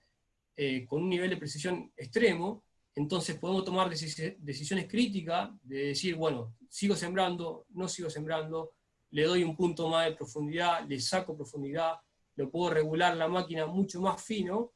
eh, 0.56 0.86
con 0.86 1.02
un 1.02 1.08
nivel 1.08 1.30
de 1.30 1.36
precisión 1.36 1.92
extremo, 1.96 2.64
entonces 2.94 3.36
podemos 3.38 3.64
tomar 3.64 3.88
decisiones 3.88 4.86
críticas 4.88 5.50
de 5.62 5.86
decir, 5.88 6.14
bueno, 6.14 6.54
sigo 6.68 6.94
sembrando, 6.94 7.66
no 7.70 7.88
sigo 7.88 8.10
sembrando, 8.10 8.72
le 9.10 9.24
doy 9.24 9.44
un 9.44 9.56
punto 9.56 9.88
más 9.88 10.06
de 10.06 10.16
profundidad, 10.16 10.86
le 10.86 11.00
saco 11.00 11.36
profundidad, 11.36 11.94
lo 12.36 12.50
puedo 12.50 12.72
regular 12.72 13.16
la 13.16 13.28
máquina 13.28 13.66
mucho 13.66 14.00
más 14.00 14.22
fino 14.22 14.72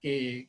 que, 0.00 0.48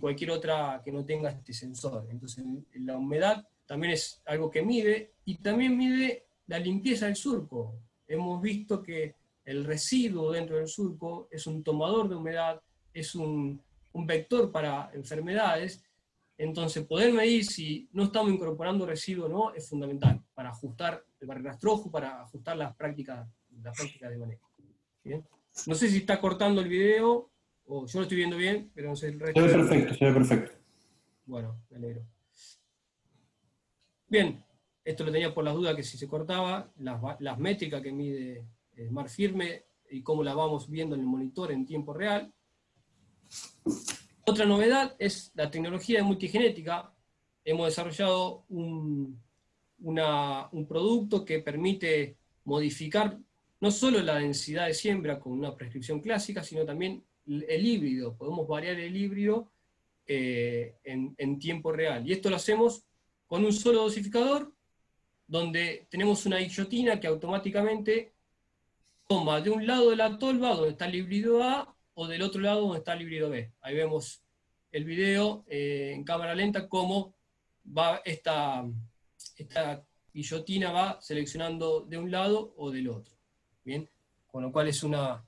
cualquier 0.00 0.30
otra 0.30 0.80
que 0.84 0.92
no 0.92 1.04
tenga 1.04 1.30
este 1.30 1.52
sensor. 1.52 2.06
Entonces 2.10 2.44
la 2.74 2.96
humedad 2.96 3.46
también 3.66 3.92
es 3.94 4.22
algo 4.26 4.50
que 4.50 4.62
mide 4.62 5.12
y 5.24 5.36
también 5.36 5.76
mide 5.76 6.26
la 6.46 6.58
limpieza 6.58 7.06
del 7.06 7.16
surco. 7.16 7.74
Hemos 8.06 8.40
visto 8.42 8.82
que 8.82 9.14
el 9.44 9.64
residuo 9.64 10.32
dentro 10.32 10.56
del 10.56 10.68
surco 10.68 11.28
es 11.30 11.46
un 11.46 11.62
tomador 11.62 12.08
de 12.08 12.16
humedad, 12.16 12.60
es 12.92 13.14
un, 13.14 13.60
un 13.92 14.06
vector 14.06 14.52
para 14.52 14.90
enfermedades 14.94 15.82
entonces, 16.42 16.84
poder 16.84 17.12
medir 17.12 17.44
si 17.44 17.88
no 17.92 18.04
estamos 18.04 18.32
incorporando 18.32 18.84
residuos 18.84 19.30
o 19.30 19.32
no 19.32 19.54
es 19.54 19.68
fundamental 19.68 20.20
para 20.34 20.50
ajustar 20.50 21.04
el 21.20 21.26
barrerastrojo, 21.28 21.88
para 21.88 22.22
ajustar 22.22 22.56
las 22.56 22.74
prácticas, 22.74 23.28
las 23.62 23.76
prácticas 23.76 24.10
de 24.10 24.18
manejo. 24.18 24.50
No 25.66 25.74
sé 25.76 25.88
si 25.88 25.98
está 25.98 26.20
cortando 26.20 26.60
el 26.60 26.68
video, 26.68 27.30
o 27.74 27.86
yo 27.86 27.98
lo 27.98 28.02
estoy 28.02 28.18
viendo 28.18 28.36
bien, 28.36 28.70
pero 28.74 28.90
no 28.90 28.96
sé 28.96 29.08
el 29.08 29.18
resto. 29.18 29.40
Se 29.40 29.46
ve 29.46 29.52
perfecto, 29.52 29.94
se 29.94 30.04
ve 30.04 30.12
perfecto. 30.12 30.52
Bueno, 31.24 31.62
me 31.70 31.76
alegro. 31.78 32.02
Bien, 34.08 34.44
esto 34.84 35.04
lo 35.04 35.12
tenía 35.12 35.32
por 35.32 35.42
las 35.42 35.54
dudas 35.54 35.74
que 35.74 35.82
si 35.82 35.96
se 35.96 36.06
cortaba, 36.06 36.70
las, 36.78 37.00
las 37.20 37.38
métricas 37.38 37.80
que 37.80 37.92
mide 37.92 38.44
Smart 38.88 39.08
Firme 39.08 39.64
y 39.90 40.02
cómo 40.02 40.22
las 40.22 40.34
vamos 40.34 40.68
viendo 40.68 40.94
en 40.94 41.00
el 41.00 41.06
monitor 41.06 41.50
en 41.50 41.64
tiempo 41.64 41.94
real. 41.94 42.30
Otra 44.26 44.44
novedad 44.44 44.94
es 44.98 45.32
la 45.34 45.50
tecnología 45.50 45.98
de 45.98 46.04
multigenética. 46.04 46.92
Hemos 47.42 47.66
desarrollado 47.68 48.44
un, 48.50 49.18
producto 50.68 51.24
que 51.24 51.40
permite 51.40 52.18
modificar 52.44 53.18
no 53.60 53.70
solo 53.70 54.00
la 54.00 54.16
densidad 54.16 54.66
de 54.66 54.74
siembra 54.74 55.18
con 55.18 55.32
una 55.32 55.56
prescripción 55.56 56.00
clásica, 56.00 56.42
sino 56.42 56.66
también 56.66 57.02
el 57.26 57.66
híbrido. 57.66 58.16
Podemos 58.16 58.46
variar 58.46 58.78
el 58.78 58.96
híbrido 58.96 59.52
eh, 60.06 60.76
en, 60.84 61.38
tiempo 61.38 61.72
real. 61.72 62.06
Y 62.06 62.12
esto 62.12 62.28
lo 62.28 62.36
hacemos 62.36 62.84
con 63.26 63.44
un 63.44 63.52
solo 63.52 63.82
dosificador, 63.82 64.52
donde 65.26 65.86
tenemos 65.90 66.26
una 66.26 66.38
guillotina 66.38 67.00
que 67.00 67.06
automáticamente 67.06 68.12
toma 69.08 69.40
de 69.40 69.50
un 69.50 69.66
lado 69.66 69.90
de 69.90 69.96
la 69.96 70.18
tolva, 70.18 70.54
donde 70.54 70.70
está 70.70 70.86
el 70.86 70.96
híbrido 70.96 71.42
A, 71.42 71.74
o 71.94 72.06
del 72.06 72.22
otro 72.22 72.40
lado 72.40 72.62
donde 72.62 72.78
está 72.78 72.94
el 72.94 73.02
híbrido 73.02 73.30
B. 73.30 73.52
Ahí 73.60 73.74
vemos 73.74 74.22
el 74.70 74.84
video 74.84 75.44
eh, 75.48 75.92
en 75.94 76.04
cámara 76.04 76.34
lenta 76.34 76.68
cómo 76.68 77.14
va 77.64 78.02
esta, 78.04 78.64
esta 79.36 79.84
guillotina 80.12 80.72
va 80.72 81.00
seleccionando 81.00 81.82
de 81.82 81.98
un 81.98 82.10
lado 82.10 82.54
o 82.56 82.70
del 82.70 82.88
otro. 82.88 83.14
Bien, 83.64 83.88
con 84.26 84.42
lo 84.42 84.50
cual 84.50 84.68
es 84.68 84.82
una, 84.82 85.24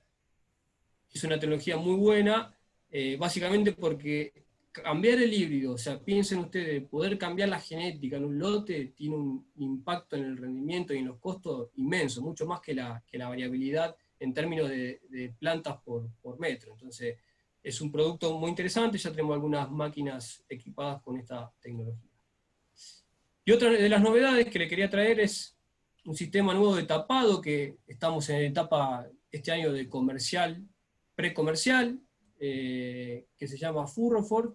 es 1.14 1.24
una 1.24 1.38
tecnología 1.38 1.77
muy 1.77 1.96
buena, 1.96 2.53
eh, 2.90 3.16
básicamente 3.16 3.72
porque 3.72 4.44
cambiar 4.72 5.20
el 5.20 5.33
híbrido, 5.33 5.74
o 5.74 5.79
sea, 5.79 6.00
piensen 6.00 6.40
ustedes, 6.40 6.83
poder 6.88 7.16
cambiar 7.16 7.48
la 7.48 7.61
genética 7.61 8.16
en 8.16 8.24
un 8.24 8.38
lote 8.38 8.87
tiene 8.96 9.14
un 9.14 9.46
impacto 9.57 10.16
en 10.16 10.24
el 10.24 10.37
rendimiento 10.37 10.92
y 10.92 10.98
en 10.98 11.07
los 11.07 11.18
costos 11.18 11.70
inmenso, 11.77 12.20
mucho 12.20 12.44
más 12.44 12.61
que 12.61 12.74
la, 12.74 13.00
que 13.07 13.16
la 13.16 13.29
variabilidad 13.29 13.96
en 14.18 14.35
términos 14.35 14.68
de, 14.68 15.33
plantas 15.38 15.77
por, 15.85 16.11
metro. 16.40 16.72
Entonces, 16.72 17.16
es 17.62 17.81
un 17.81 17.92
producto 17.92 18.37
muy 18.37 18.50
interesante, 18.50 18.98
ya 18.98 19.11
tenemos 19.11 19.35
algunas 19.35 19.70
máquinas 19.70 20.42
equipadas 20.48 21.00
con 21.00 21.16
esta 21.16 21.53
tecnología. 21.61 22.11
Y 23.44 23.53
otra 23.53 23.70
de 23.70 23.88
las 23.88 24.03
novedades 24.03 24.46
que 24.46 24.59
le 24.59 24.68
quería 24.68 24.90
traer 24.90 25.20
es 25.20 25.57
un 26.05 26.16
sistema 26.16 26.53
nuevo 26.53 26.74
de 26.74 26.83
tapado 26.83 27.40
que 27.40 27.77
estamos 27.87 28.29
en 28.31 28.42
etapa 28.42 29.07
este 29.31 29.53
año 29.53 29.72
de 29.72 29.88
comercial, 29.88 30.66
precomercial, 31.14 32.00
eh, 32.38 33.27
que 33.37 33.48
se 33.48 33.57
llama 33.57 33.87
Furroford. 33.87 34.55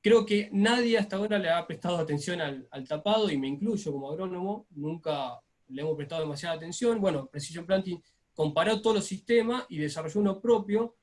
Creo 0.00 0.26
que 0.26 0.50
nadie 0.52 0.98
hasta 0.98 1.16
ahora 1.16 1.38
le 1.38 1.48
ha 1.50 1.66
prestado 1.66 1.96
atención 1.96 2.40
al, 2.40 2.68
tapado, 2.88 3.30
y 3.30 3.38
me 3.38 3.48
incluyo 3.48 3.92
como 3.92 4.10
agrónomo, 4.10 4.66
nunca 4.70 5.40
le 5.68 5.82
hemos 5.82 5.96
prestado 5.96 6.22
demasiada 6.22 6.56
atención. 6.56 7.00
Bueno, 7.00 7.26
Precision 7.26 7.64
Planting 7.64 8.02
comparó 8.34 8.82
todos 8.82 8.96
los 8.96 9.06
sistemas 9.06 9.64
y 9.68 9.78
desarrolló 9.78 10.20
uno 10.20 10.40
propio 10.40 10.96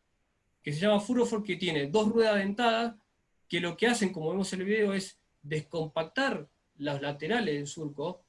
que 0.62 0.72
se 0.74 0.80
llama 0.80 1.00
Furofor, 1.00 1.44
que 1.44 1.56
tiene 1.56 1.88
dos 1.88 2.10
ruedas 2.10 2.36
dentadas, 2.36 2.96
que 3.48 3.60
lo 3.60 3.76
que 3.76 3.88
hacen, 3.88 4.14
como 4.14 4.30
vemos 4.30 4.54
en 4.54 4.62
el 4.62 4.68
video, 4.68 4.94
es 4.94 5.20
descompactar 5.42 6.48
los 6.78 7.02
laterales 7.02 7.56
del 7.56 7.68
surco, 7.68 8.24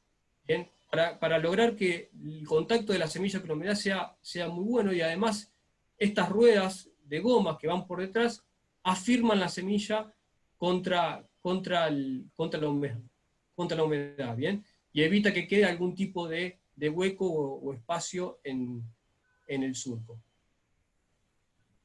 Para, 0.90 1.38
lograr 1.38 1.74
que 1.74 2.10
el 2.22 2.46
contacto 2.46 2.92
de 2.92 2.98
la 2.98 3.06
semilla 3.06 3.40
con 3.40 3.48
la 3.48 3.54
humedad 3.54 3.74
sea, 3.74 4.16
sea 4.20 4.48
muy 4.48 4.64
bueno 4.64 4.92
y 4.92 5.00
además 5.00 5.51
estas 6.02 6.28
ruedas 6.28 6.90
de 7.04 7.20
gomas 7.20 7.58
que 7.58 7.68
van 7.68 7.86
por 7.86 8.00
detrás 8.00 8.44
afirman 8.82 9.40
la 9.40 9.48
semilla 9.48 10.12
contra, 10.56 11.26
contra, 11.40 11.88
el, 11.88 12.30
contra, 12.34 12.60
la, 12.60 12.68
humedad, 12.68 13.00
contra 13.54 13.76
la 13.76 13.84
humedad, 13.84 14.36
¿bien? 14.36 14.64
Y 14.92 15.02
evita 15.02 15.32
que 15.32 15.46
quede 15.46 15.64
algún 15.64 15.94
tipo 15.94 16.28
de 16.28 16.62
de 16.76 16.88
hueco 16.88 17.26
o, 17.26 17.72
espacio 17.74 18.40
en, 18.44 18.82
el 19.46 19.74
surco. 19.74 20.18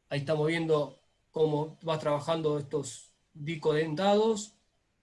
Ahí 0.10 0.19
estamos 0.19 0.47
viendo 0.47 0.99
cómo 1.32 1.77
va 1.88 1.99
trabajando 1.99 2.58
estos 2.58 3.13
dicodentados 3.34 4.56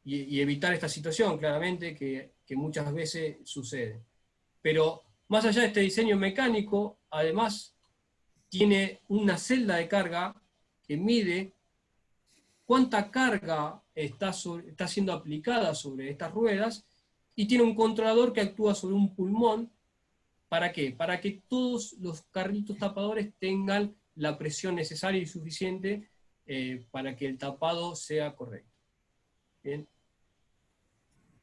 y, 0.03 0.23
y 0.23 0.41
evitar 0.41 0.73
esta 0.73 0.89
situación, 0.89 1.39
claramente, 1.39 1.95
que, 1.95 2.33
muchas 2.57 2.93
veces 2.93 3.37
sucede. 3.45 4.03
Pero 4.63 5.03
más 5.29 5.45
allá 5.45 5.63
de 5.63 5.69
este 5.69 5.81
diseño 5.81 6.17
mecánico, 6.17 6.99
además 7.11 7.74
tiene 8.59 9.01
una 9.09 9.37
celda 9.37 9.77
de 9.79 9.89
carga 9.89 10.41
que 10.87 10.97
mide 10.97 11.53
cuánta 12.65 13.11
carga 13.11 13.83
está, 13.95 14.33
está 14.69 14.87
siendo 14.87 15.13
aplicada 15.13 15.75
sobre 15.75 16.09
estas 16.11 16.33
ruedas 16.33 16.87
y 17.35 17.49
tiene 17.49 17.65
un 17.65 17.75
controlador 17.75 18.33
que 18.33 18.43
actúa 18.43 18.77
sobre 18.77 18.95
un 18.95 19.13
pulmón 19.13 19.73
¿Para 20.55 20.71
qué? 20.71 20.93
Para 20.93 21.21
que 21.21 21.43
todos 21.49 21.97
los 21.99 22.23
carritos 22.31 22.79
tapadores 22.79 23.35
tengan 23.41 23.93
la 24.15 24.39
presión 24.39 24.77
necesaria 24.77 25.21
y 25.21 25.27
suficiente 25.27 26.09
eh, 26.47 26.87
para 26.93 27.17
que 27.17 27.27
el 27.27 27.37
tapado 27.37 27.97
sea 27.97 28.37
correcto. 28.37 28.71
Bien. 29.65 29.89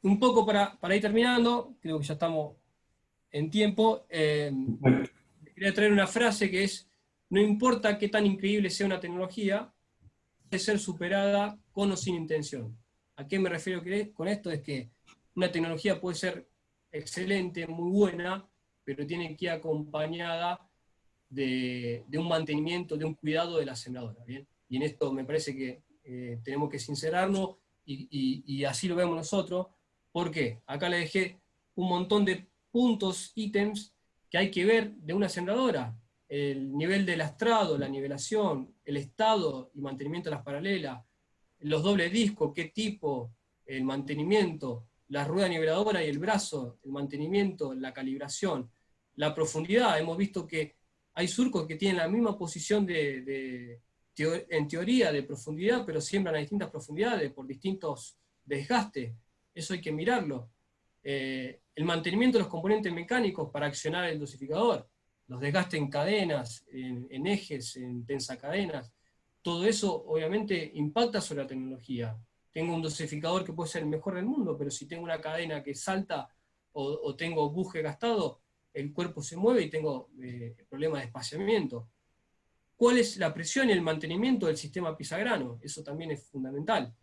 Un 0.04 0.18
poco 0.18 0.46
para, 0.46 0.96
ir 0.96 1.02
terminando, 1.02 1.76
creo 1.82 2.00
que 2.00 2.06
ya 2.06 2.14
estamos 2.14 2.56
en 3.32 3.52
tiempo. 3.52 4.06
Eh, 4.08 4.50
quería 5.54 5.74
traer 5.74 5.92
una 5.92 6.08
frase 6.08 6.50
que 6.50 6.64
es, 6.64 6.88
no 7.32 7.40
importa 7.40 7.98
qué 7.98 8.10
tan 8.10 8.26
increíble 8.26 8.70
sea 8.70 8.86
una 8.86 9.00
tecnología, 9.00 9.74
puede 10.50 10.60
ser 10.60 10.78
superada 10.80 11.58
con 11.72 11.90
o 11.90 11.96
sin 11.96 12.16
intención. 12.16 12.78
¿A 13.16 13.26
qué 13.26 13.40
me 13.40 13.48
refiero 13.48 13.82
con 14.14 14.28
esto? 14.28 14.52
Es 14.52 14.62
que 14.62 14.92
una 15.36 15.50
tecnología 15.50 16.00
puede 16.02 16.18
ser 16.18 16.50
excelente, 16.92 17.66
muy 17.68 17.90
buena, 17.90 18.46
pero 18.84 19.08
tiene 19.08 19.38
que 19.38 19.46
ir 19.46 19.52
acompañada 19.52 20.60
de, 21.30 22.04
un 22.14 22.28
mantenimiento, 22.28 22.98
de 22.98 23.06
un 23.06 23.14
cuidado 23.14 23.60
de 23.60 23.66
la 23.66 23.78
sembradora. 23.78 24.26
¿bien? 24.26 24.46
Y 24.68 24.76
en 24.76 24.84
esto 24.84 25.14
me 25.14 25.24
parece 25.24 25.56
que 25.56 25.84
eh, 26.04 26.42
tenemos 26.44 26.70
que 26.70 26.80
sincerarnos 26.80 27.56
y, 27.86 28.66
así 28.66 28.90
lo 28.90 28.96
vemos 28.96 29.16
nosotros. 29.16 29.68
¿Por 30.12 30.32
qué? 30.32 30.62
Acá 30.66 30.90
le 30.90 30.98
dejé 30.98 31.40
un 31.76 31.88
montón 31.88 32.26
de 32.26 32.50
puntos, 32.72 33.32
ítems 33.36 33.96
que 34.30 34.38
hay 34.38 34.52
que 34.52 34.66
ver 34.66 34.92
de 34.96 35.14
una 35.14 35.30
sembradora. 35.30 35.98
El 36.32 36.78
nivel 36.78 37.06
del 37.06 37.20
lastrado, 37.20 37.78
la 37.78 37.90
nivelación, 37.90 38.74
el 38.86 38.96
estado 38.96 39.70
y 39.74 39.82
mantenimiento 39.82 40.30
de 40.30 40.36
las 40.38 40.46
paralelas, 40.46 41.04
los 41.60 41.84
dobles 41.84 42.10
discos, 42.10 42.54
qué 42.56 42.70
tipo, 42.70 43.36
el 43.66 43.84
mantenimiento, 43.84 44.88
la 45.10 45.26
rueda 45.26 45.50
niveladora 45.50 46.02
y 46.02 46.08
el 46.08 46.20
brazo, 46.20 46.80
el 46.86 46.92
mantenimiento, 46.92 47.74
la 47.74 47.94
calibración, 47.94 48.72
la 49.16 49.36
profundidad. 49.36 50.00
Hemos 50.00 50.18
visto 50.18 50.48
que 50.48 50.78
hay 51.16 51.28
surcos 51.28 51.68
que 51.68 51.76
tienen 51.76 51.98
la 51.98 52.08
misma 52.08 52.38
posición 52.38 52.86
de, 52.86 53.82
en 54.16 54.68
teoría 54.70 55.12
de 55.12 55.24
profundidad, 55.24 55.86
pero 55.86 56.00
siembran 56.00 56.36
a 56.36 56.40
distintas 56.40 56.70
profundidades 56.70 57.30
por 57.34 57.46
distintos 57.46 58.18
desgastes. 58.46 59.14
Eso 59.54 59.74
hay 59.74 59.82
que 59.82 59.92
mirarlo. 59.92 60.50
Eh, 61.04 61.60
el 61.76 61.84
mantenimiento 61.84 62.38
de 62.38 62.44
los 62.44 62.50
componentes 62.50 62.94
mecánicos 62.94 63.50
para 63.52 63.66
accionar 63.66 64.06
el 64.06 64.18
dosificador, 64.18 64.90
los 65.32 65.40
desgastes 65.40 65.80
en 65.80 65.90
cadenas, 65.90 66.66
en, 66.74 67.26
ejes, 67.26 67.78
en 67.78 68.06
tensacadenas, 68.06 68.92
todo 69.42 69.64
eso 69.64 70.04
obviamente 70.06 70.72
impacta 70.74 71.22
sobre 71.22 71.44
la 71.44 71.48
tecnología. 71.48 72.18
Tengo 72.52 72.76
un 72.76 72.82
dosificador 72.82 73.46
que 73.46 73.54
puede 73.54 73.70
ser 73.70 73.84
el 73.84 73.88
mejor 73.88 74.16
del 74.16 74.26
mundo, 74.26 74.58
pero 74.58 74.70
si 74.70 74.90
tengo 74.90 75.04
una 75.04 75.22
cadena 75.22 75.64
que 75.64 75.74
salta 75.74 76.28
o, 76.74 77.16
tengo 77.16 77.50
buje 77.50 77.82
gastado, 77.82 78.42
el 78.74 78.92
cuerpo 78.92 79.24
se 79.24 79.38
mueve 79.38 79.62
y 79.62 79.70
tengo 79.70 80.10
eh, 80.22 80.54
problemas 80.68 81.00
de 81.00 81.06
espaciamiento. 81.06 81.88
¿Cuál 82.76 82.98
es 82.98 83.16
la 83.16 83.34
presión 83.34 83.70
y 83.70 83.72
el 83.72 83.82
mantenimiento 83.82 84.48
del 84.48 84.58
sistema 84.58 84.98
pisagrano? 84.98 85.60
Eso 85.62 85.82
también 85.82 86.12
es 86.12 86.28
fundamental. 86.28 86.94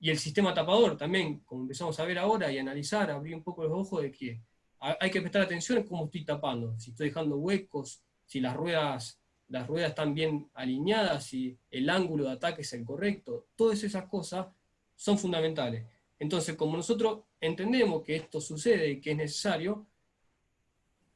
Y 0.00 0.10
el 0.10 0.18
sistema 0.18 0.52
tapador 0.52 0.96
también, 0.96 1.38
como 1.44 1.62
empezamos 1.62 2.00
a 2.00 2.04
ver 2.04 2.18
ahora 2.18 2.50
y 2.50 2.58
analizar, 2.58 3.12
abrir 3.12 3.36
un 3.36 3.44
poco 3.44 3.62
los 3.62 3.72
ojos 3.72 4.02
de 4.02 4.10
que 4.10 4.42
hay 4.84 5.10
que 5.10 5.20
prestar 5.20 5.42
atención 5.42 5.78
en 5.78 5.84
cómo 5.84 6.04
estoy 6.04 6.24
tapando, 6.24 6.78
si 6.78 6.90
estoy 6.90 7.08
dejando 7.08 7.36
huecos, 7.36 8.02
si 8.26 8.40
las 8.40 8.54
ruedas, 8.54 9.20
las 9.48 9.66
ruedas 9.66 9.90
están 9.90 10.14
bien 10.14 10.50
alineadas, 10.54 11.24
si 11.24 11.58
el 11.70 11.88
ángulo 11.88 12.24
de 12.24 12.32
ataque 12.32 12.62
es 12.62 12.72
el 12.74 12.84
correcto, 12.84 13.46
todas 13.56 13.82
esas 13.82 14.06
cosas 14.08 14.46
son 14.94 15.18
fundamentales. 15.18 15.86
Entonces, 16.18 16.54
como 16.54 16.76
nosotros 16.76 17.20
entendemos 17.40 18.02
que 18.02 18.16
esto 18.16 18.40
sucede 18.40 18.90
y 18.90 19.00
que 19.00 19.12
es 19.12 19.16
necesario, 19.16 19.86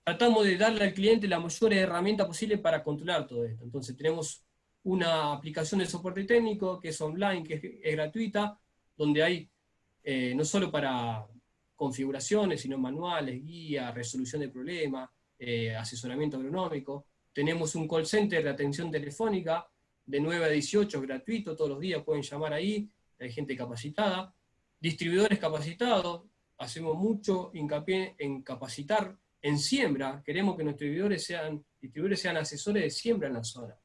tratamos 0.02 0.44
de 0.44 0.56
darle 0.56 0.84
al 0.84 0.94
cliente 0.94 1.28
la 1.28 1.38
mayor 1.38 1.72
herramienta 1.72 2.26
posible 2.26 2.58
para 2.58 2.82
controlar 2.82 3.26
todo 3.26 3.44
esto. 3.44 3.64
Entonces, 3.64 3.96
tenemos 3.96 4.42
una 4.84 5.32
aplicación 5.32 5.80
de 5.80 5.86
soporte 5.86 6.24
técnico 6.24 6.80
que 6.80 6.88
es 6.88 7.00
online, 7.00 7.44
que 7.44 7.80
es, 7.82 7.92
gratuita, 7.92 8.58
donde 8.96 9.22
hay 9.22 9.50
eh, 10.02 10.34
no 10.34 10.44
solo 10.44 10.70
para 10.70 11.26
configuraciones, 11.78 12.60
sino 12.60 12.76
manuales, 12.76 13.40
guías, 13.44 13.94
resolución 13.94 14.42
de 14.42 14.48
problemas, 14.48 15.08
eh, 15.38 15.76
asesoramiento 15.76 16.36
agronómico. 16.36 17.06
Tenemos 17.32 17.76
un 17.76 17.86
call 17.86 18.04
center 18.04 18.42
de 18.42 18.50
atención 18.50 18.90
telefónica 18.90 19.64
de 20.04 20.20
9 20.20 20.44
a 20.44 20.48
18, 20.48 21.00
gratuito, 21.00 21.54
todos 21.54 21.70
los 21.70 21.80
días 21.80 22.02
pueden 22.02 22.22
llamar 22.22 22.52
ahí, 22.52 22.90
hay 23.20 23.30
gente 23.30 23.56
capacitada, 23.56 24.34
distribuidores 24.80 25.38
capacitados, 25.38 26.22
hacemos 26.58 26.96
mucho 26.96 27.52
hincapié 27.54 28.16
en 28.18 28.42
capacitar 28.42 29.16
en 29.40 29.56
siembra, 29.58 30.20
queremos 30.24 30.56
que 30.56 30.64
nuestros 30.64 30.88
distribuidores 30.88 31.24
sean, 31.24 31.64
distribuidores 31.80 32.20
sean 32.20 32.36
asesores 32.38 32.82
de 32.82 32.90
siembra 32.90 33.28
en 33.28 33.34
la 33.34 33.44
zona, 33.44 33.76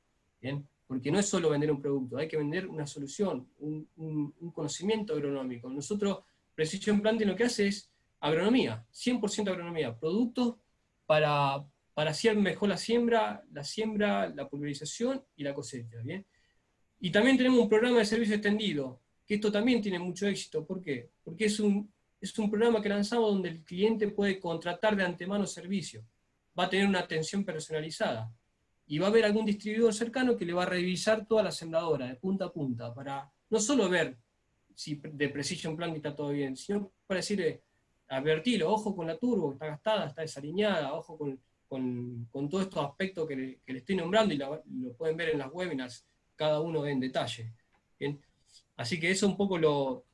¿bien? 0.42 0.68
porque 0.88 1.12
no 1.12 1.20
es 1.20 1.28
solo 1.28 1.50
vender 1.50 1.72
un 1.72 1.82
producto, 1.82 2.18
hay 2.18 2.28
que 2.28 2.38
vender 2.38 2.68
una 2.68 2.86
solución, 2.88 3.48
un, 3.60 4.34
conocimiento 4.54 5.14
agronómico. 5.14 5.70
Nosotros, 5.70 6.20
Precision 6.56 7.02
Planting 7.02 7.28
lo 7.28 7.36
que 7.36 7.46
hace 7.46 7.68
es 7.68 7.92
agronomía, 8.20 8.86
100% 8.94 9.50
agronomía, 9.50 9.98
productos 9.98 10.56
para, 11.06 11.66
para 11.94 12.12
hacer 12.12 12.36
mejor 12.38 12.70
la 12.70 12.78
siembra, 12.78 13.44
la 13.52 13.64
siembra, 13.64 14.30
la 14.30 14.48
pulverización 14.48 15.24
y 15.36 15.44
la 15.44 15.54
cosecha, 15.54 15.98
¿bien? 16.02 16.26
Y 17.00 17.12
también 17.12 17.36
tenemos 17.36 17.60
un 17.60 17.68
programa 17.68 18.00
de 18.00 18.06
servicio 18.06 18.36
extendido, 18.36 19.02
que 19.26 19.36
esto 19.36 19.52
también 19.52 19.82
tiene 19.82 20.00
mucho 20.00 20.26
éxito. 20.26 20.66
¿Por 20.66 20.82
qué? 20.82 21.12
Porque 21.22 21.46
es 21.46 21.60
un, 21.60 21.92
es 22.22 22.38
un 22.40 22.50
programa 22.50 22.82
que 22.82 22.88
lanzamos 22.88 23.30
donde 23.30 23.50
el 23.50 23.64
cliente 23.64 24.08
puede 24.08 24.40
contratar 24.40 24.96
de 24.96 25.04
antemano 25.04 25.46
servicio. 25.46 26.06
Va 26.58 26.66
a 26.66 26.70
tener 26.70 26.88
una 26.88 27.00
atención 27.00 27.44
personalizada. 27.44 28.34
Y 28.86 29.00
va 29.00 29.08
a 29.08 29.10
haber 29.10 29.26
algún 29.26 29.46
distribuidor 29.46 29.94
cercano 29.94 30.38
que 30.38 30.46
le 30.46 30.54
va 30.54 30.64
a 30.64 30.68
revisar 30.68 31.26
toda 31.26 31.44
la 31.44 31.52
sembradora, 31.52 32.08
de 32.08 32.16
punta 32.16 32.46
a 32.46 32.54
punta, 32.54 32.94
para 32.94 33.30
no 33.50 33.60
solo 33.60 33.90
ver 33.90 34.18
si 34.76 34.96
de 34.96 35.30
Precision 35.30 35.76
Plan 35.76 35.96
está 35.96 36.16
todo 36.16 36.30
bien, 36.30 36.56
sino 36.56 36.92
para 37.06 37.20
decirle, 37.20 37.62
advertirlo, 38.08 38.72
ojo 38.72 38.96
con 38.96 39.08
la 39.08 39.18
turbo, 39.18 39.54
está 39.54 39.68
gastada, 39.68 40.08
está 40.08 40.22
desalineada, 40.22 40.94
ojo 40.94 41.18
con, 41.18 41.40
con, 41.68 42.50
todos 42.50 42.66
estos 42.66 42.86
aspectos 42.86 43.28
que 43.28 43.36
le, 43.36 43.60
que 43.66 43.74
le 43.74 43.80
estoy 43.80 43.96
nombrando 43.96 44.34
y 44.34 44.38
lo, 44.38 44.64
pueden 44.98 45.18
ver 45.18 45.30
en 45.30 45.40
las 45.40 45.52
webinars, 45.52 46.06
cada 46.36 46.60
uno 46.60 46.86
en 46.86 47.00
detalle. 47.00 47.52
Así 48.76 49.00
que 49.00 49.12
eso 49.12 49.26
es 49.26 49.32
un 49.32 49.38
poco 49.38 49.58
lo, 49.58 50.06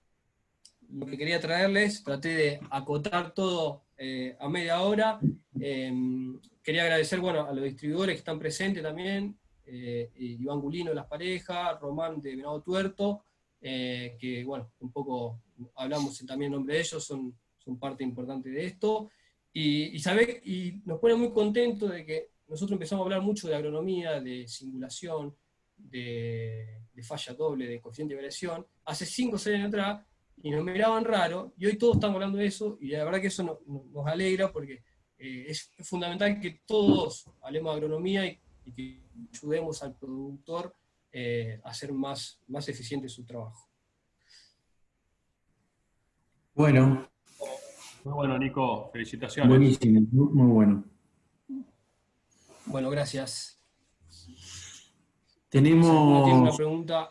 lo 0.92 1.06
que 1.06 1.18
quería 1.18 1.40
traerles. 1.40 2.04
Traté 2.04 2.30
de 2.30 2.60
acotar 2.70 3.34
todo 3.34 3.84
eh, 3.98 4.36
a 4.40 4.50
media 4.50 4.82
hora. 4.82 5.20
Em, 5.60 6.40
quería 6.64 6.84
agradecer 6.84 7.20
bueno, 7.20 7.48
a 7.48 7.54
los 7.54 7.64
distribuidores 7.64 8.16
que 8.16 8.20
están 8.20 8.40
presentes 8.40 8.84
también, 8.84 9.38
eh, 9.66 10.12
Iván 10.16 10.60
Gulino 10.60 10.90
de 10.90 10.96
Las 10.96 11.08
Parejas, 11.08 11.80
Román 11.80 12.22
de 12.22 12.36
Venado 12.36 12.62
Tuerto, 12.62 13.24
eh, 13.62 14.16
que 14.20 14.44
bueno, 14.44 14.72
un 14.80 14.92
poco 14.92 15.42
hablamos 15.76 16.18
también 16.26 16.52
en 16.52 16.58
nombre 16.58 16.76
de 16.76 16.82
ellos, 16.82 17.04
son, 17.04 17.38
son 17.58 17.78
parte 17.78 18.04
importante 18.04 18.50
de 18.50 18.66
esto. 18.66 19.10
Y, 19.52 19.98
y, 19.98 20.02
y 20.46 20.82
nos 20.86 21.00
pone 21.00 21.16
muy 21.16 21.32
contentos 21.32 21.92
de 21.92 22.06
que 22.06 22.32
nosotros 22.48 22.74
empezamos 22.74 23.04
a 23.04 23.06
hablar 23.06 23.22
mucho 23.22 23.48
de 23.48 23.56
agronomía, 23.56 24.20
de 24.20 24.48
simulación, 24.48 25.36
de, 25.78 26.82
falla 27.04 27.34
doble, 27.34 27.68
de 27.68 27.80
coeficiente 27.80 28.14
de 28.14 28.18
variación, 28.18 28.66
hace 28.86 29.06
5 29.06 29.36
o 29.36 29.40
6 29.40 29.56
años 29.56 29.68
atrás, 29.70 30.06
y 30.42 30.52
nos 30.52 30.64
miraban 30.64 31.04
raro, 31.04 31.54
y 31.58 31.66
hoy 31.66 31.78
todos 31.78 31.96
estamos 31.96 32.16
hablando 32.16 32.38
de 32.38 32.46
eso, 32.46 32.78
y 32.82 32.90
la 32.90 33.04
verdad 33.04 33.22
que 33.22 33.28
eso 33.28 33.62
nos 33.66 34.08
alegra 34.08 34.52
porque 34.52 34.84
eh, 35.18 35.46
es 35.48 35.72
fundamental 35.84 36.40
que 36.40 36.62
todos 36.66 37.30
hablemos 37.42 37.74
de 37.74 37.78
agronomía 37.78 38.26
y, 38.26 38.40
que 38.76 39.02
ayudemos 39.34 39.82
al 39.82 39.96
productor 39.96 40.76
eh, 41.12 41.60
a 41.64 41.70
hacer 41.70 41.92
más, 41.94 42.42
más 42.48 42.68
eficiente 42.70 43.10
su 43.10 43.26
trabajo. 43.26 43.70
Bueno. 46.54 47.08
Muy 48.04 48.14
bueno, 48.14 48.38
Nico. 48.38 48.90
Felicitaciones. 48.92 49.50
Buenísimo, 49.50 50.02
muy 50.12 50.52
bueno. 50.52 50.84
Bueno, 52.66 52.90
gracias. 52.90 53.60
Tenemos. 55.50 56.26
¿Tiene 56.26 56.40
una 56.42 56.56
pregunta? 56.56 57.10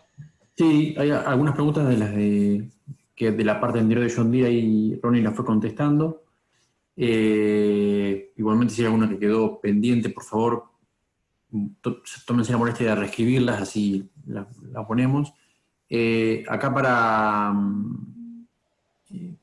Sí, 0.57 0.95
hay 0.99 1.11
algunas 1.11 1.55
preguntas 1.55 1.89
de 1.89 1.97
las 1.97 2.15
de 2.15 2.71
que 3.15 3.33
de 3.33 3.45
la 3.45 3.61
parte 3.61 3.81
anterior 3.81 4.07
de 4.07 4.15
John 4.15 4.31
Deere 4.31 4.53
y 4.53 5.01
Ronnie 5.01 5.23
las 5.23 5.35
fue 5.35 5.45
contestando. 5.45 6.23
Eh, 6.97 8.33
igualmente, 8.37 8.75
si 8.75 8.83
hay 8.83 8.87
alguna 8.87 9.09
que 9.09 9.19
quedó 9.19 9.61
pendiente, 9.61 10.11
por 10.11 10.25
favor, 10.25 10.65
tómense 12.27 12.53
la 12.53 12.59
molestia 12.59 12.89
de 12.89 12.95
reescribirlas, 12.95 13.63
así 13.63 14.09
las 14.27 14.47
la 14.63 14.87
ponemos. 14.87 15.33
Eh, 15.89 16.45
acá 16.49 16.73
para. 16.73 17.53
Mm, 17.53 18.17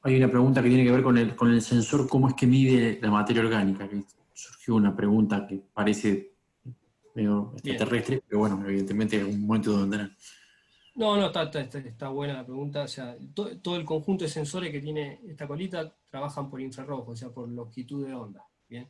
hay 0.03 0.17
una 0.17 0.29
pregunta 0.29 0.61
que 0.61 0.69
tiene 0.69 0.83
que 0.83 0.91
ver 0.91 1.01
con 1.01 1.17
el, 1.17 1.35
con 1.35 1.51
el 1.51 1.61
sensor, 1.61 2.07
cómo 2.07 2.27
es 2.27 2.35
que 2.35 2.45
mide 2.45 2.99
la 3.01 3.09
materia 3.09 3.41
orgánica, 3.41 3.87
que 3.89 4.03
surgió 4.33 4.75
una 4.75 4.95
pregunta 4.95 5.47
que 5.47 5.59
parece 5.73 6.33
medio 7.15 7.53
extraterrestre, 7.55 8.21
pero 8.27 8.39
bueno, 8.39 8.61
evidentemente 8.67 9.23
un 9.23 9.47
momento 9.47 9.71
donde 9.71 9.97
tener. 9.97 10.11
No, 10.95 11.17
no, 11.17 11.27
está, 11.27 11.43
está, 11.59 12.09
buena 12.09 12.35
la 12.35 12.45
pregunta. 12.45 12.83
O 12.83 12.87
sea, 12.87 13.17
todo 13.33 13.75
el 13.75 13.83
conjunto 13.83 14.23
de 14.23 14.29
sensores 14.29 14.71
que 14.71 14.79
tiene 14.79 15.19
esta 15.27 15.47
colita 15.47 15.93
trabajan 16.09 16.49
por 16.49 16.61
infrarrojo, 16.61 17.11
o 17.11 17.15
sea, 17.15 17.29
por 17.29 17.49
longitud 17.49 18.05
de 18.05 18.13
onda. 18.13 18.45
¿bien? 18.69 18.87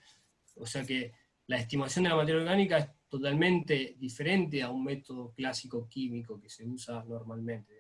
O 0.58 0.68
sea 0.68 0.86
que 0.86 1.14
la 1.48 1.58
estimación 1.58 2.04
de 2.04 2.10
la 2.10 2.16
materia 2.16 2.42
orgánica 2.42 2.78
es 2.78 2.90
totalmente 3.08 3.96
diferente 4.00 4.62
a 4.64 4.70
un 4.72 4.84
método 4.84 5.32
clásico 5.34 5.88
químico 5.88 6.40
que 6.40 6.50
se 6.50 6.66
usa 6.66 7.04
normalmente. 7.08 7.74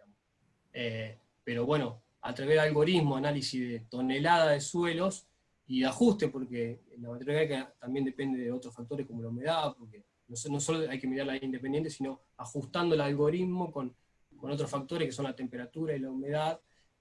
Eh, 0.72 1.18
pero 1.44 1.66
bueno, 1.66 2.04
a 2.22 2.34
través 2.34 2.56
de 2.56 2.62
algoritmos, 2.62 3.18
análisis 3.18 3.68
de 3.68 3.80
tonelada 3.82 4.52
de 4.52 4.62
suelos 4.62 5.28
y 5.68 5.82
de 5.82 5.88
ajuste, 5.88 6.28
porque 6.28 6.82
la 6.98 7.10
materia 7.10 7.34
orgánica 7.34 7.76
también 7.80 8.06
depende 8.06 8.40
de 8.40 8.52
otros 8.52 8.74
factores 8.74 9.08
como 9.08 9.22
la 9.22 9.30
humedad, 9.30 9.76
porque 9.78 10.06
no, 10.28 10.60
solo 10.60 10.90
hay 10.90 11.00
que 11.00 11.08
mirarla 11.08 11.38
independiente, 11.38 11.90
sino 11.90 12.22
ajustando 12.38 12.96
el 12.96 13.02
algoritmo 13.02 13.72
con, 13.72 13.96
con, 14.38 14.52
otros 14.52 14.70
factores 14.70 15.08
que 15.08 15.12
son 15.12 15.26
la 15.26 15.36
temperatura 15.36 15.96
y 15.96 16.00
la 16.00 16.12
humedad. 16.12 16.60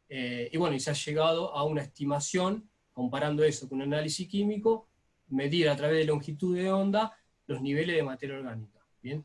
Eh, 0.08 0.50
y 0.52 0.56
bueno, 0.56 0.76
y 0.76 0.80
se 0.80 0.90
ha 0.90 0.94
llegado 0.94 1.54
a 1.54 1.64
una 1.64 1.82
estimación, 1.82 2.68
comparando 2.92 3.42
eso 3.44 3.68
con 3.68 3.78
un 3.78 3.92
análisis 3.92 4.28
químico, 4.28 4.88
medir 5.28 5.68
a 5.68 5.76
través 5.76 5.98
de 5.98 6.04
longitud 6.04 6.56
de 6.56 6.70
onda 6.70 7.16
los 7.46 7.60
niveles 7.60 7.96
de 7.96 8.02
materia 8.02 8.36
orgánica. 8.36 8.80
¿bien? 9.02 9.24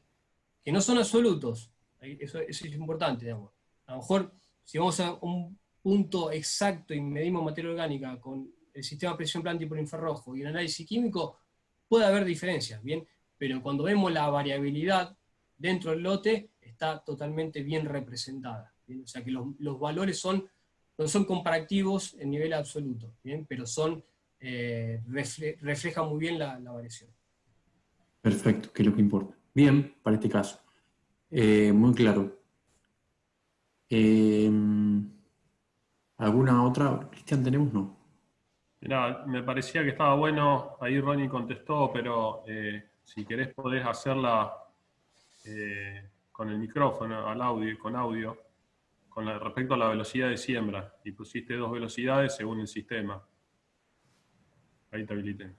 Que 0.64 0.72
no 0.72 0.82
son 0.82 0.98
absolutos, 0.98 1.72
eso, 2.02 2.40
es 2.40 2.62
importante. 2.66 3.26
Digamos. 3.26 3.52
A 3.86 3.94
lo 3.94 3.98
mejor, 4.00 4.34
si 4.64 4.78
vamos 4.78 5.00
a 5.00 5.14
un 5.22 5.58
punto 5.82 6.32
exacto 6.32 6.94
y 6.94 7.02
medimos 7.02 7.44
materia 7.44 7.72
orgánica 7.72 8.20
con 8.20 8.52
el 8.74 8.84
sistema 8.84 9.14
de 9.14 9.18
presión 9.18 9.44
planta 9.44 9.68
por 9.68 9.80
infrarrojo 9.80 10.36
y 10.36 10.42
el 10.42 10.48
análisis 10.48 10.86
químico, 10.88 11.40
puede 11.88 12.06
haber 12.06 12.24
diferencias, 12.26 12.82
¿bien? 12.84 13.06
pero 13.38 13.62
cuando 13.64 13.84
vemos 13.84 14.12
la 14.12 14.30
variabilidad 14.30 15.18
dentro 15.58 15.92
del 15.92 16.04
lote, 16.04 16.52
está 16.62 17.00
totalmente 17.00 17.64
bien 17.64 17.86
representada. 17.86 18.74
O 19.04 19.08
sea 19.08 19.24
que 19.24 19.32
los, 19.32 19.80
valores 19.80 20.20
son 20.20 20.48
no 20.98 21.08
son 21.08 21.24
comparativos 21.24 22.16
en 22.20 22.30
nivel 22.30 22.54
absoluto, 22.54 23.14
¿bien? 23.24 23.46
pero 23.48 23.66
son, 23.66 24.04
eh, 24.40 25.02
reflejan 25.62 26.08
muy 26.10 26.20
bien 26.20 26.40
la, 26.40 26.58
variación. 26.60 27.10
Perfecto, 28.22 28.72
que 28.74 28.82
es 28.82 28.88
lo 28.88 28.96
que 28.96 29.02
importa. 29.02 29.36
Bien, 29.54 29.96
para 30.02 30.16
este 30.16 30.30
caso. 30.30 30.62
Eh, 31.30 31.72
muy 31.72 31.94
claro. 31.94 32.40
Eh, 33.90 34.52
¿Alguna 36.18 36.64
otra? 36.64 37.08
Cristian, 37.10 37.44
¿tenemos? 37.44 37.74
No. 37.74 37.98
Mira, 38.82 39.26
me 39.26 39.44
parecía 39.44 39.84
que 39.84 39.90
estaba 39.90 40.16
bueno, 40.16 40.78
ahí 40.80 41.00
Ronnie 41.00 41.28
contestó, 41.28 41.92
pero 41.92 42.44
si 43.04 43.26
querés 43.26 43.54
podés 43.54 43.86
hacerla 43.86 44.54
con 46.32 46.50
el 46.50 46.60
micrófono, 46.60 47.28
al 47.28 47.42
audio, 47.42 47.78
con 47.78 47.96
audio 47.96 48.38
con 49.10 49.28
respecto 49.40 49.74
a 49.74 49.78
la 49.78 49.90
velocidad 49.90 50.30
de 50.30 50.38
siembra 50.38 50.94
y 51.04 51.12
pusiste 51.12 51.56
dos 51.56 51.72
velocidades 51.72 52.36
según 52.36 52.62
el 52.62 52.68
sistema. 52.68 53.22
Ahí 54.92 55.06
te 55.06 55.14
habilité. 55.14 55.52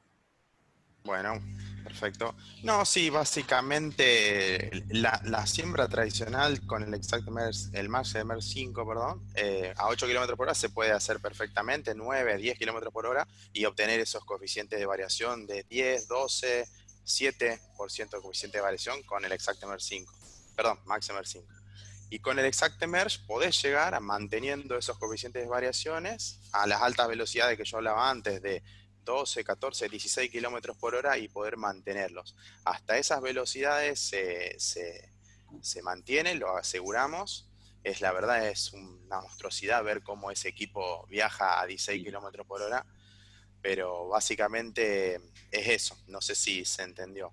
Bueno, 1.05 1.40
perfecto. 1.83 2.35
No, 2.62 2.85
sí, 2.85 3.09
básicamente 3.09 4.71
la, 4.90 5.47
siembra 5.47 5.88
tradicional 5.88 6.66
con 6.66 6.83
el 6.83 6.93
Exactmer, 6.93 7.55
el 7.73 7.88
Max 7.88 8.14
5, 8.38 8.87
perdón, 8.87 9.27
eh, 9.35 9.73
a 9.77 9.88
8 9.88 10.07
km 10.07 10.37
por 10.37 10.47
hora 10.47 10.55
se 10.55 10.69
puede 10.69 10.93
hacer 10.93 11.21
perfectamente, 11.21 11.95
9, 11.95 12.37
10 12.37 12.59
km 12.59 12.93
por 12.93 13.07
hora, 13.07 13.27
y 13.53 13.64
obtener 13.64 13.99
esos 14.01 14.25
coeficientes 14.25 14.79
de 14.79 14.87
variación 14.87 15.47
de 15.47 15.64
10, 15.64 16.07
12, 16.07 16.69
7% 17.07 18.11
de 18.11 18.21
coeficiente 18.21 18.59
de 18.59 18.62
variación 18.62 19.03
con 19.05 19.25
el 19.25 19.33
Exactmer 19.33 19.81
5. 19.81 20.12
Perdón, 20.55 20.79
Maximer 20.85 21.27
5. 21.27 21.47
Y 22.11 22.19
con 22.19 22.38
el 22.38 22.45
Exact 22.45 22.83
Emerge 22.83 23.21
podés 23.27 23.62
llegar 23.62 23.95
a 23.95 24.01
manteniendo 24.01 24.77
esos 24.77 24.99
coeficientes 24.99 25.43
de 25.43 25.49
variaciones 25.49 26.40
a 26.53 26.66
las 26.66 26.83
altas 26.83 27.09
velocidades 27.09 27.57
que 27.57 27.64
yo 27.64 27.77
hablaba 27.77 28.11
antes 28.11 28.43
de 28.43 28.62
12, 29.11 29.42
14, 29.42 29.88
16 29.88 30.31
kilómetros 30.31 30.77
por 30.77 30.94
hora 30.94 31.18
y 31.18 31.27
poder 31.29 31.57
mantenerlos. 31.57 32.37
Hasta 32.64 32.96
esas 32.96 33.20
velocidades 33.20 33.99
se, 33.99 34.57
se, 34.59 35.83
mantienen, 35.83 36.38
lo 36.38 36.57
aseguramos. 36.57 37.51
Es 37.83 38.01
la 38.01 38.12
verdad, 38.12 38.49
es 38.49 38.73
una 38.73 39.20
monstruosidad 39.20 39.83
ver 39.83 40.03
cómo 40.03 40.31
ese 40.31 40.49
equipo 40.49 41.07
viaja 41.09 41.61
a 41.61 41.66
16 41.66 42.05
kilómetros 42.05 42.46
por 42.46 42.62
hora, 42.62 42.87
pero 43.61 44.07
básicamente 44.07 45.16
es 45.51 45.68
eso. 45.68 45.96
No 46.07 46.20
sé 46.20 46.37
si 46.37 46.64
se 46.64 46.85
entendió. 46.85 47.33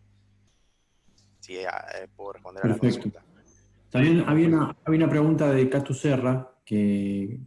Si 1.41 1.57
eh, 1.57 1.67
puedo 2.15 2.33
responder 2.33 2.65
a 2.65 2.69
la 2.69 2.77
consulta. 2.77 3.23
También 3.91 4.23
había 4.27 4.47
una, 4.47 5.09
pregunta 5.09 5.51
de 5.51 5.69
Catu 5.69 5.93
Serra 5.93 6.51
que, 6.65 7.39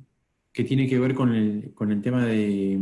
tiene 0.53 0.87
que 0.87 1.01
ver 1.01 1.15
con 1.15 1.35
el, 1.35 2.03
tema 2.03 2.25
de, 2.25 2.79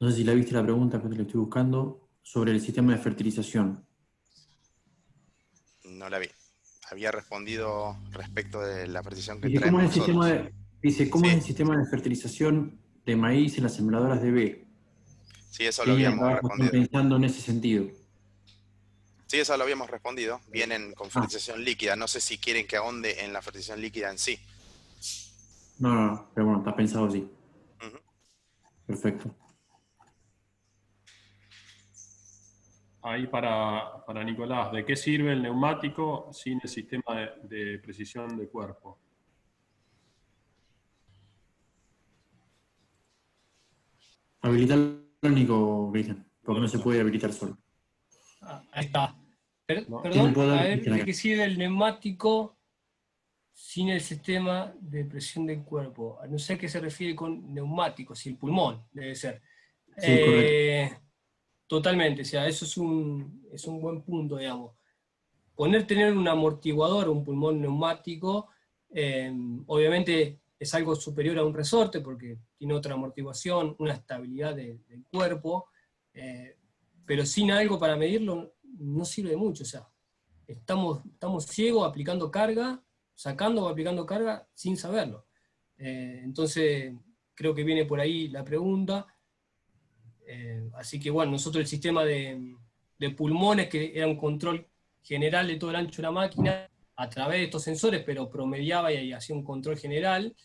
no 0.00 0.10
sé 0.10 0.16
si 0.16 0.24
la 0.24 0.32
viste 0.32 0.52
la 0.52 0.62
pregunta, 0.62 1.00
pero 1.00 1.14
la 1.14 1.22
estoy 1.22 1.40
buscando, 1.40 2.08
sobre 2.22 2.52
el 2.52 2.60
sistema 2.60 2.92
de 2.92 2.98
fertilización. 2.98 3.86
No 5.84 6.08
la 6.08 6.18
vi. 6.18 6.28
Había 6.90 7.12
respondido 7.12 7.96
respecto 8.10 8.60
de 8.60 8.88
la 8.88 9.02
fertilización 9.02 9.40
que 9.40 9.48
dice, 9.48 9.64
¿cómo 9.64 9.80
es 9.80 9.86
el 9.86 9.92
sistema 9.92 10.28
de, 10.28 10.52
Dice, 10.82 11.10
¿cómo 11.10 11.26
es 11.26 11.34
el 11.34 11.42
sistema 11.42 11.76
de 11.76 11.84
fertilización 11.86 12.80
de 13.04 13.14
maíz 13.14 13.56
en 13.58 13.64
las 13.64 13.74
sembradoras 13.74 14.22
de 14.22 14.30
B? 14.30 14.66
Sí, 15.50 15.66
eso 15.66 15.84
lo 15.84 15.92
habíamos 15.92 16.32
respondido. 16.32 16.70
pensando 16.70 17.16
en 17.16 17.24
ese 17.24 17.40
sentido. 17.42 17.86
Sí, 19.26 19.38
eso 19.38 19.56
lo 19.56 19.64
habíamos 19.64 19.90
respondido. 19.90 20.40
Vienen 20.48 20.94
con 20.94 21.08
ah. 21.08 21.10
fertilización 21.10 21.62
líquida. 21.62 21.96
No 21.96 22.08
sé 22.08 22.20
si 22.20 22.38
quieren 22.38 22.66
que 22.66 22.76
ahonde 22.76 23.22
en 23.24 23.32
la 23.32 23.42
fertilización 23.42 23.80
líquida 23.82 24.10
en 24.10 24.18
sí. 24.18 24.38
No, 25.78 25.94
no, 25.94 26.06
no. 26.06 26.30
Pero 26.34 26.46
bueno, 26.46 26.60
está 26.60 26.74
pensado 26.74 27.06
así. 27.06 27.28
Perfecto. 28.86 29.34
Ahí 33.02 33.26
para, 33.26 34.24
Nicolás, 34.24 34.72
¿de 34.72 34.84
qué 34.84 34.94
sirve 34.94 35.32
el 35.32 35.42
neumático 35.42 36.30
sin 36.32 36.60
el 36.62 36.68
sistema 36.68 37.30
de, 37.42 37.78
precisión 37.78 38.36
de 38.36 38.48
cuerpo? 38.48 38.98
Habilitarlo, 44.42 45.00
Nico, 45.22 45.92
porque 46.42 46.60
no 46.60 46.68
se 46.68 46.78
puede 46.78 47.00
habilitar 47.00 47.32
solo. 47.32 47.58
Ah, 48.42 48.62
ahí 48.72 48.86
está 48.86 49.14
perdón, 50.02 50.50
a 50.50 50.62
ver, 50.62 50.82
¿de 50.82 51.04
qué 51.04 51.14
sirve 51.14 51.44
el 51.44 51.58
neumático 51.58 52.56
sin 53.52 53.90
el 53.90 54.00
sistema 54.00 54.74
de 54.80 55.04
presión 55.04 55.46
del 55.46 55.62
cuerpo? 55.62 56.18
No 56.28 56.38
sé 56.38 56.54
a 56.54 56.58
qué 56.58 56.68
se 56.68 56.80
refiere 56.80 57.14
con 57.14 57.52
neumático, 57.52 58.14
si 58.14 58.30
el 58.30 58.36
pulmón 58.36 58.84
debe 58.92 59.14
ser. 59.14 59.42
Eh, 59.96 60.90
totalmente, 61.70 62.22
o 62.22 62.24
sea, 62.24 62.48
eso 62.48 62.64
es 62.64 62.76
un, 62.76 63.48
es 63.52 63.64
un 63.64 63.80
buen 63.80 64.02
punto, 64.02 64.38
digamos. 64.38 64.72
Poner 65.54 65.86
tener 65.86 66.12
un 66.12 66.26
amortiguador, 66.26 67.08
un 67.08 67.22
pulmón 67.22 67.60
neumático, 67.60 68.48
eh, 68.92 69.32
obviamente 69.68 70.40
es 70.58 70.74
algo 70.74 70.96
superior 70.96 71.38
a 71.38 71.44
un 71.44 71.54
resorte 71.54 72.00
porque 72.00 72.40
tiene 72.56 72.74
otra 72.74 72.94
amortiguación, 72.94 73.76
una 73.78 73.92
estabilidad 73.92 74.56
del 74.56 75.06
cuerpo, 75.12 75.68
eh, 76.12 76.56
pero 77.06 77.24
sin 77.24 77.52
algo 77.52 77.78
para 77.78 77.96
medirlo 77.96 78.56
no 78.64 79.04
sirve 79.04 79.36
mucho. 79.36 79.62
O 79.62 79.66
sea, 79.66 79.88
estamos, 80.48 81.06
estamos 81.06 81.46
ciegos 81.46 81.88
aplicando 81.88 82.32
carga, 82.32 82.82
sacando 83.14 83.64
o 83.64 83.68
aplicando 83.68 84.04
carga 84.04 84.44
sin 84.54 84.76
saberlo. 84.76 85.24
Eh, 85.78 86.22
entonces, 86.24 86.92
creo 87.32 87.54
que 87.54 87.62
viene 87.62 87.84
por 87.84 88.00
ahí 88.00 88.26
la 88.26 88.42
pregunta. 88.42 89.06
Eh, 90.32 90.70
así 90.74 91.00
que 91.00 91.10
bueno, 91.10 91.32
nosotros 91.32 91.60
el 91.60 91.66
sistema 91.66 92.04
de, 92.04 92.54
pulmones, 93.16 93.68
que 93.68 93.92
era 93.96 94.06
un 94.06 94.16
control 94.16 94.64
general 95.02 95.48
de 95.48 95.56
todo 95.56 95.70
el 95.70 95.76
ancho 95.76 95.96
de 95.96 96.02
la 96.02 96.12
máquina, 96.12 96.70
a 96.94 97.08
través 97.08 97.38
de 97.38 97.44
estos 97.46 97.64
sensores, 97.64 98.04
pero 98.06 98.30
promediaba 98.30 98.92
y 98.92 99.12
hacía 99.12 99.34
un 99.34 99.42
control 99.42 99.76
general, 99.76 100.36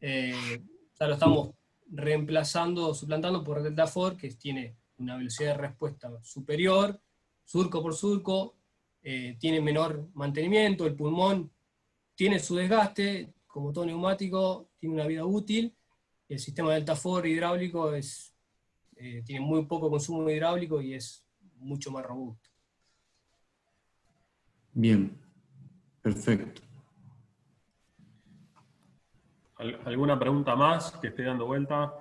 eh, 0.00 0.60
ya 0.98 1.06
lo 1.06 1.14
estamos 1.14 1.50
reemplazando, 1.88 2.92
suplantando 2.94 3.44
por 3.44 3.62
Delta 3.62 3.86
Ford, 3.86 4.16
que 4.16 4.28
tiene 4.30 4.74
una 4.98 5.16
velocidad 5.16 5.50
de 5.50 5.58
respuesta 5.58 6.10
superior, 6.24 7.00
surco 7.44 7.80
por 7.80 7.94
surco, 7.94 8.56
eh, 9.02 9.36
tiene 9.38 9.60
menor 9.60 10.08
mantenimiento, 10.14 10.84
el 10.84 10.96
pulmón 10.96 11.52
tiene 12.16 12.40
su 12.40 12.56
desgaste, 12.56 13.32
como 13.46 13.72
todo 13.72 13.86
neumático, 13.86 14.70
tiene 14.80 14.96
una 14.96 15.06
vida 15.06 15.24
útil, 15.24 15.76
el 16.28 16.40
sistema 16.40 16.74
Delta 16.74 16.96
Ford 16.96 17.24
hidráulico 17.24 17.94
es, 17.94 18.34
eh, 18.98 19.22
tiene 19.24 19.44
muy 19.44 19.64
poco 19.66 19.90
consumo 19.90 20.28
hidráulico 20.28 20.80
y 20.80 20.94
es 20.94 21.26
mucho 21.56 21.90
más 21.90 22.04
robusto. 22.04 22.50
Bien, 24.72 25.16
perfecto. 26.02 26.62
¿Alguna 29.84 30.18
pregunta 30.18 30.54
más 30.54 30.92
que 30.92 31.08
esté 31.08 31.24
dando 31.24 31.46
vuelta? 31.46 31.92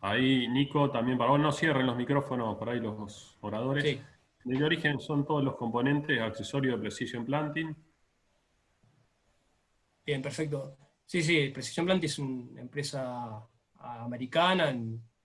Ahí, 0.00 0.48
Nico, 0.48 0.90
también 0.90 1.18
para 1.18 1.30
vos 1.30 1.40
no 1.40 1.52
cierren 1.52 1.86
los 1.86 1.96
micrófonos 1.96 2.56
por 2.56 2.68
ahí 2.68 2.80
los 2.80 3.36
oradores. 3.40 3.84
Sí. 3.84 4.00
¿De 4.44 4.56
qué 4.56 4.64
origen 4.64 5.00
son 5.00 5.26
todos 5.26 5.42
los 5.42 5.56
componentes 5.56 6.20
accesorios 6.20 6.76
de 6.76 6.80
Precision 6.80 7.24
Planting? 7.24 7.76
Bien, 10.04 10.22
perfecto. 10.22 10.76
Sí, 11.06 11.22
sí, 11.22 11.48
Precision 11.48 11.86
Planting 11.86 12.06
es 12.06 12.18
una 12.18 12.60
empresa 12.60 13.48
americana, 13.78 14.76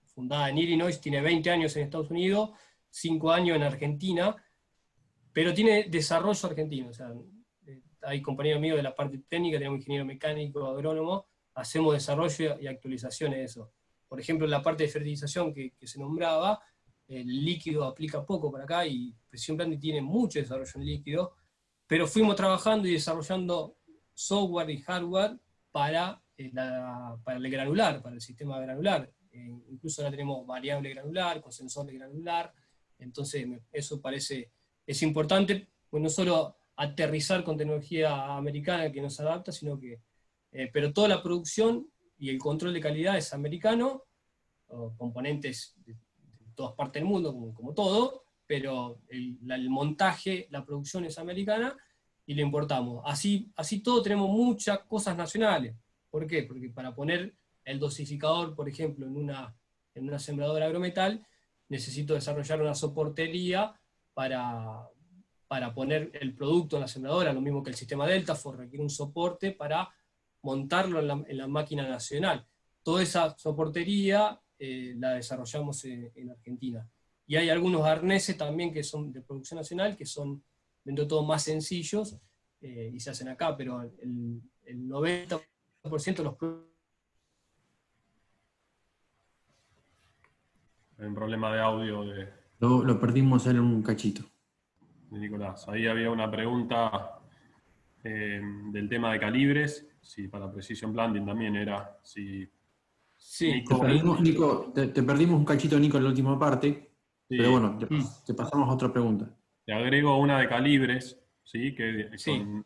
fundada 0.06 0.48
en 0.48 0.58
Illinois, 0.58 1.00
tiene 1.00 1.20
20 1.20 1.50
años 1.50 1.76
en 1.76 1.82
Estados 1.84 2.10
Unidos, 2.10 2.50
5 2.90 3.30
años 3.30 3.56
en 3.56 3.64
Argentina, 3.64 4.36
pero 5.32 5.52
tiene 5.52 5.84
desarrollo 5.84 6.48
argentino. 6.48 6.88
O 6.88 6.92
sea, 6.92 7.12
hay 8.02 8.22
compañeros 8.22 8.60
míos 8.60 8.76
de 8.76 8.82
la 8.82 8.94
parte 8.94 9.18
técnica, 9.28 9.58
tenemos 9.58 9.80
ingeniero 9.80 10.04
mecánico, 10.04 10.66
agrónomo, 10.66 11.26
hacemos 11.54 11.94
desarrollo 11.94 12.58
y 12.60 12.66
actualizaciones 12.66 13.38
de 13.38 13.44
eso 13.44 13.72
por 14.12 14.20
ejemplo, 14.20 14.44
en 14.44 14.50
la 14.50 14.60
parte 14.60 14.82
de 14.82 14.90
fertilización 14.90 15.54
que, 15.54 15.72
se 15.84 15.98
nombraba, 15.98 16.60
el 17.08 17.46
líquido 17.46 17.84
aplica 17.84 18.26
poco 18.26 18.52
para 18.52 18.64
acá 18.64 18.86
y 18.86 19.16
Presión 19.26 19.56
Planting 19.56 19.80
tiene 19.80 20.02
mucho 20.02 20.38
desarrollo 20.38 20.70
en 20.74 20.84
líquido, 20.84 21.34
pero 21.86 22.06
fuimos 22.06 22.36
trabajando 22.36 22.86
y 22.86 22.92
desarrollando 22.92 23.78
software 24.12 24.68
y 24.68 24.82
hardware 24.82 25.40
para, 25.72 26.22
eh, 26.36 26.52
para 27.24 27.38
el 27.38 27.50
granular, 27.50 28.02
para 28.02 28.14
el 28.14 28.20
sistema 28.20 28.60
granular. 28.60 29.10
Eh, 29.32 29.64
incluso 29.70 30.02
ahora 30.02 30.10
tenemos 30.10 30.46
variable 30.46 30.90
granular, 30.90 31.40
con 31.40 31.50
sensor 31.50 31.86
de 31.86 31.94
granular, 31.94 32.52
entonces 32.98 33.48
eso 33.72 34.00
parece, 34.00 34.52
es 34.86 35.02
importante, 35.02 35.68
pues 35.88 36.02
no 36.02 36.10
solo 36.10 36.54
aterrizar 36.76 37.42
con 37.42 37.56
tecnología 37.56 38.36
americana 38.36 38.92
que 38.92 39.00
nos 39.00 39.18
adapta, 39.18 39.50
sino 39.50 39.78
que, 39.78 40.00
eh, 40.52 40.70
pero 40.72 40.92
toda 40.92 41.08
la 41.08 41.22
producción 41.22 41.90
y 42.18 42.28
el 42.28 42.38
control 42.38 42.74
de 42.74 42.80
calidad 42.80 43.16
es 43.16 43.32
americano, 43.32 44.04
componentes 44.96 45.74
de, 45.84 45.94
todas 46.54 46.74
partes 46.74 47.02
del 47.02 47.10
mundo, 47.10 47.34
como, 47.54 47.74
todo, 47.74 48.24
pero 48.46 49.00
el, 49.08 49.68
montaje, 49.68 50.46
la 50.50 50.64
producción 50.64 51.04
es 51.04 51.18
americana, 51.18 51.76
y 52.26 52.34
lo 52.34 52.42
importamos. 52.42 53.02
Así, 53.06 53.50
así 53.56 53.80
todo 53.80 54.02
tenemos 54.02 54.28
muchas 54.30 54.80
cosas 54.80 55.16
nacionales. 55.16 55.74
¿Por 56.10 56.26
qué? 56.26 56.42
Porque 56.42 56.68
para 56.70 56.94
poner 56.94 57.34
el 57.64 57.78
dosificador, 57.78 58.54
por 58.54 58.68
ejemplo, 58.68 59.06
en 59.06 59.16
una, 59.16 59.54
en 59.94 60.08
una 60.08 60.18
sembradora 60.18 60.66
agrometal, 60.66 61.26
necesito 61.68 62.14
desarrollar 62.14 62.60
una 62.60 62.74
soportería 62.74 63.74
para, 64.14 64.88
para 65.48 65.74
poner 65.74 66.10
el 66.20 66.34
producto 66.34 66.76
en 66.76 66.82
la 66.82 66.88
sembradora, 66.88 67.32
lo 67.32 67.40
mismo 67.40 67.62
que 67.62 67.70
el 67.70 67.76
sistema 67.76 68.06
Deltafor 68.06 68.58
requiere 68.58 68.82
un 68.82 68.90
soporte 68.90 69.52
para 69.52 69.90
montarlo 70.42 71.00
en 71.26 71.36
la, 71.36 71.46
máquina 71.46 71.88
nacional. 71.88 72.46
Toda 72.82 73.02
esa 73.02 73.36
soportería 73.38 74.40
eh, 74.58 74.94
la 74.96 75.14
desarrollamos 75.14 75.84
en, 75.84 76.30
Argentina. 76.30 76.88
Y 77.26 77.36
hay 77.36 77.48
algunos 77.48 77.84
arneses 77.84 78.36
también 78.36 78.72
que 78.72 78.82
son 78.82 79.12
de 79.12 79.22
producción 79.22 79.58
nacional, 79.58 79.96
que 79.96 80.06
son 80.06 80.42
dentro 80.84 81.04
de 81.04 81.08
todo 81.08 81.24
más 81.24 81.42
sencillos 81.42 82.18
eh, 82.60 82.90
y 82.94 83.00
se 83.00 83.10
hacen 83.10 83.28
acá, 83.28 83.56
pero 83.56 83.82
el, 83.82 84.42
el 84.64 84.88
90% 84.88 85.40
de 86.16 86.24
los 86.24 86.36
productos 86.36 86.72
Hay 91.02 91.08
un 91.08 91.14
problema 91.16 91.52
de 91.52 91.60
audio 91.60 92.04
de... 92.04 92.28
Lo, 92.60 93.00
perdimos 93.00 93.44
en 93.48 93.58
un 93.58 93.82
cachito. 93.82 94.22
Nicolás, 95.10 95.68
ahí 95.68 95.88
había 95.88 96.08
una 96.12 96.30
pregunta 96.30 97.18
eh, 98.04 98.40
del 98.70 98.88
tema 98.88 99.12
de 99.12 99.18
calibres, 99.18 99.88
si 100.00 100.28
para 100.28 100.50
Precision 100.50 100.92
Planting 100.92 101.26
también 101.26 101.56
era, 101.56 101.98
si... 102.04 102.48
Sí, 103.16 103.64
te, 103.64 103.74
perdimos, 103.74 104.20
Nico, 104.20 104.72
te, 104.72 104.86
perdimos 105.02 105.40
un 105.40 105.44
cachito, 105.44 105.76
Nico, 105.78 105.96
en 105.96 106.04
la 106.04 106.10
última 106.10 106.38
parte, 106.38 106.92
pero 107.28 107.50
bueno, 107.50 107.72
mm. 107.72 108.24
te, 108.24 108.34
pasamos 108.34 108.68
a 108.68 108.72
otra 108.72 108.92
pregunta. 108.92 109.28
Te 109.64 109.72
agrego 109.72 110.18
una 110.18 110.40
de 110.40 110.48
calibres, 110.48 111.20
¿sí? 111.44 111.74
que 111.74 112.10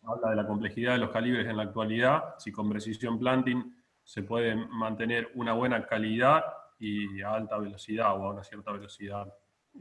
habla 0.03 0.31
de 0.31 0.37
la 0.37 0.47
complejidad 0.47 0.93
de 0.93 0.99
los 0.99 1.11
calibres 1.11 1.47
en 1.47 1.57
la 1.57 1.65
actualidad, 1.65 2.35
si 2.39 2.51
con 2.51 2.69
Precision 2.71 3.19
Planting 3.19 3.75
se 4.03 4.23
puede 4.23 4.55
mantener 4.55 5.31
una 5.35 5.53
buena 5.53 5.85
calidad 5.87 6.45
y 6.79 7.21
a 7.23 7.35
alta 7.35 7.59
velocidad 7.59 8.13
o 8.19 8.25
a 8.25 8.33
una 8.33 8.45
cierta 8.45 8.73
velocidad 8.73 9.33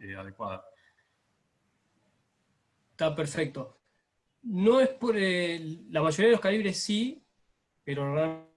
eh, 0.01 0.15
adecuada. 0.15 0.65
Está 2.91 3.15
perfecto. 3.15 3.77
No 4.43 4.79
es 4.79 4.89
por 4.89 5.17
el, 5.17 5.91
la 5.91 6.01
mayoría 6.01 6.27
de 6.27 6.31
los 6.31 6.41
calibres 6.41 6.81
sí, 6.81 7.21
pero 7.83 8.47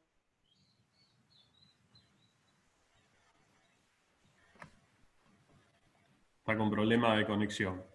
Está 6.41 6.57
con 6.57 6.71
problema 6.71 7.15
de 7.15 7.27
conexión. 7.27 7.88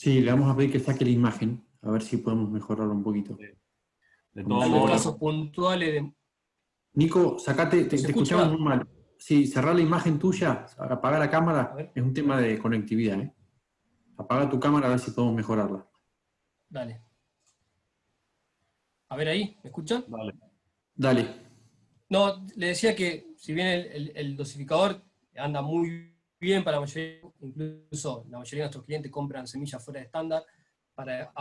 Sí, 0.00 0.22
le 0.22 0.30
vamos 0.30 0.50
a 0.50 0.56
pedir 0.56 0.72
que 0.72 0.80
saque 0.80 1.04
la 1.04 1.10
imagen, 1.10 1.62
a 1.82 1.90
ver 1.90 2.00
si 2.00 2.16
podemos 2.16 2.50
mejorarlo 2.50 2.94
un 2.94 3.02
poquito. 3.02 3.36
De, 3.36 4.42
todos 4.42 4.66
modos. 4.66 4.92
casos 4.92 5.16
puntuales 5.16 5.92
de... 5.92 6.12
Nico, 6.94 7.38
sacate, 7.38 7.84
te, 7.84 7.96
escuchamos 7.96 8.50
muy 8.50 8.62
mal. 8.62 8.88
Sí, 9.18 9.46
cerrar 9.46 9.74
la 9.74 9.82
imagen 9.82 10.18
tuya, 10.18 10.64
apagar 10.78 11.20
la 11.20 11.28
cámara, 11.28 11.92
es 11.94 12.02
un 12.02 12.14
tema 12.14 12.40
de 12.40 12.58
conectividad. 12.58 13.20
¿eh? 13.20 13.34
Apaga 14.16 14.48
tu 14.48 14.58
cámara 14.58 14.86
a 14.86 14.90
ver 14.90 15.00
si 15.00 15.10
podemos 15.10 15.36
mejorarla. 15.36 15.86
Dale. 16.70 17.02
A 19.10 19.16
ver 19.16 19.28
ahí, 19.28 19.58
¿me 19.62 19.68
escuchan? 19.68 20.06
Dale. 20.08 20.32
Dale. 20.94 21.28
No, 22.08 22.46
le 22.56 22.68
decía 22.68 22.96
que 22.96 23.34
si 23.36 23.52
bien 23.52 23.86
el, 24.14 24.34
dosificador 24.34 25.04
anda 25.36 25.60
muy 25.60 26.09
bien 26.40 26.64
para 26.64 26.78
la 26.78 26.80
mayoría, 26.80 27.20
incluso 27.40 28.24
la 28.30 28.38
mayoría 28.38 28.64
de 28.64 28.66
nuestros 28.66 28.84
clientes 28.84 29.12
compran 29.12 29.46
semillas 29.46 29.84
fuera 29.84 30.00
de 30.00 30.06
estándar 30.06 30.44
para 30.94 31.32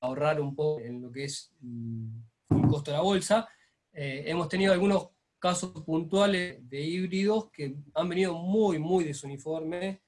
ahorrar 0.00 0.40
un 0.40 0.54
poco 0.54 0.80
en 0.80 1.02
lo 1.02 1.12
que 1.12 1.24
es 1.24 1.52
el 1.62 2.68
costo 2.68 2.90
de 2.90 2.96
la 2.96 3.02
bolsa, 3.02 3.48
eh, 3.92 4.24
hemos 4.26 4.48
tenido 4.48 4.72
algunos 4.72 5.08
casos 5.38 5.70
puntuales 5.84 6.68
de 6.68 6.80
híbridos 6.80 7.50
que 7.50 7.74
han 7.94 8.08
venido 8.08 8.34
muy, 8.34 8.78
muy 8.78 9.04
desuniformes. 9.04 9.98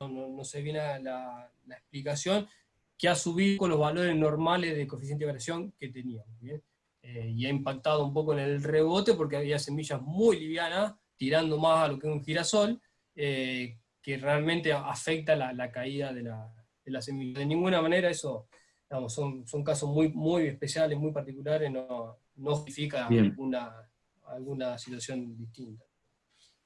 No, 0.00 0.08
no, 0.08 0.44
sé 0.44 0.62
bien 0.62 0.76
la, 0.76 1.50
explicación, 1.68 2.46
que 2.98 3.08
ha 3.08 3.14
subido 3.14 3.58
con 3.58 3.70
los 3.70 3.78
valores 3.78 4.14
normales 4.14 4.76
de 4.76 4.86
coeficiente 4.86 5.24
de 5.24 5.32
variación 5.32 5.72
que 5.72 5.88
teníamos. 5.88 6.28
Eh, 7.02 7.32
y 7.34 7.46
ha 7.46 7.48
impactado 7.48 8.04
un 8.04 8.12
poco 8.12 8.32
en 8.34 8.40
el 8.40 8.62
rebote 8.62 9.14
porque 9.14 9.36
había 9.36 9.58
semillas 9.58 10.00
muy 10.02 10.38
livianas, 10.38 10.94
tirando 11.16 11.58
más 11.58 11.84
a 11.84 11.88
lo 11.88 11.98
que 11.98 12.08
es 12.08 12.12
un 12.12 12.24
girasol, 12.24 12.80
eh, 13.16 13.78
que 14.00 14.16
realmente 14.18 14.72
afecta 14.72 15.34
la, 15.34 15.70
caída 15.72 16.12
de 16.12 16.22
la, 16.22 16.52
de 16.84 17.02
semilla. 17.02 17.40
De 17.40 17.46
ninguna 17.46 17.82
manera 17.82 18.08
eso, 18.08 18.48
son, 19.08 19.46
son 19.46 19.64
casos 19.64 19.90
muy, 19.90 20.10
muy 20.10 20.46
especiales, 20.46 20.96
muy 20.98 21.12
particulares, 21.12 21.70
no, 21.72 22.18
no 22.36 22.54
justifica 22.54 23.10
ninguna 23.10 23.90
alguna 24.28 24.78
situación 24.78 25.36
distinta. 25.36 25.84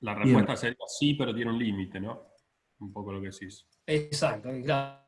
La 0.00 0.14
respuesta 0.14 0.56
sería 0.56 0.76
sí, 0.86 1.14
pero 1.14 1.34
tiene 1.34 1.50
un 1.50 1.58
límite, 1.58 2.00
¿no? 2.00 2.32
Un 2.78 2.92
poco 2.92 3.12
lo 3.12 3.20
que 3.20 3.28
decís. 3.28 3.66
Exacto, 3.86 4.48
claro. 4.64 4.99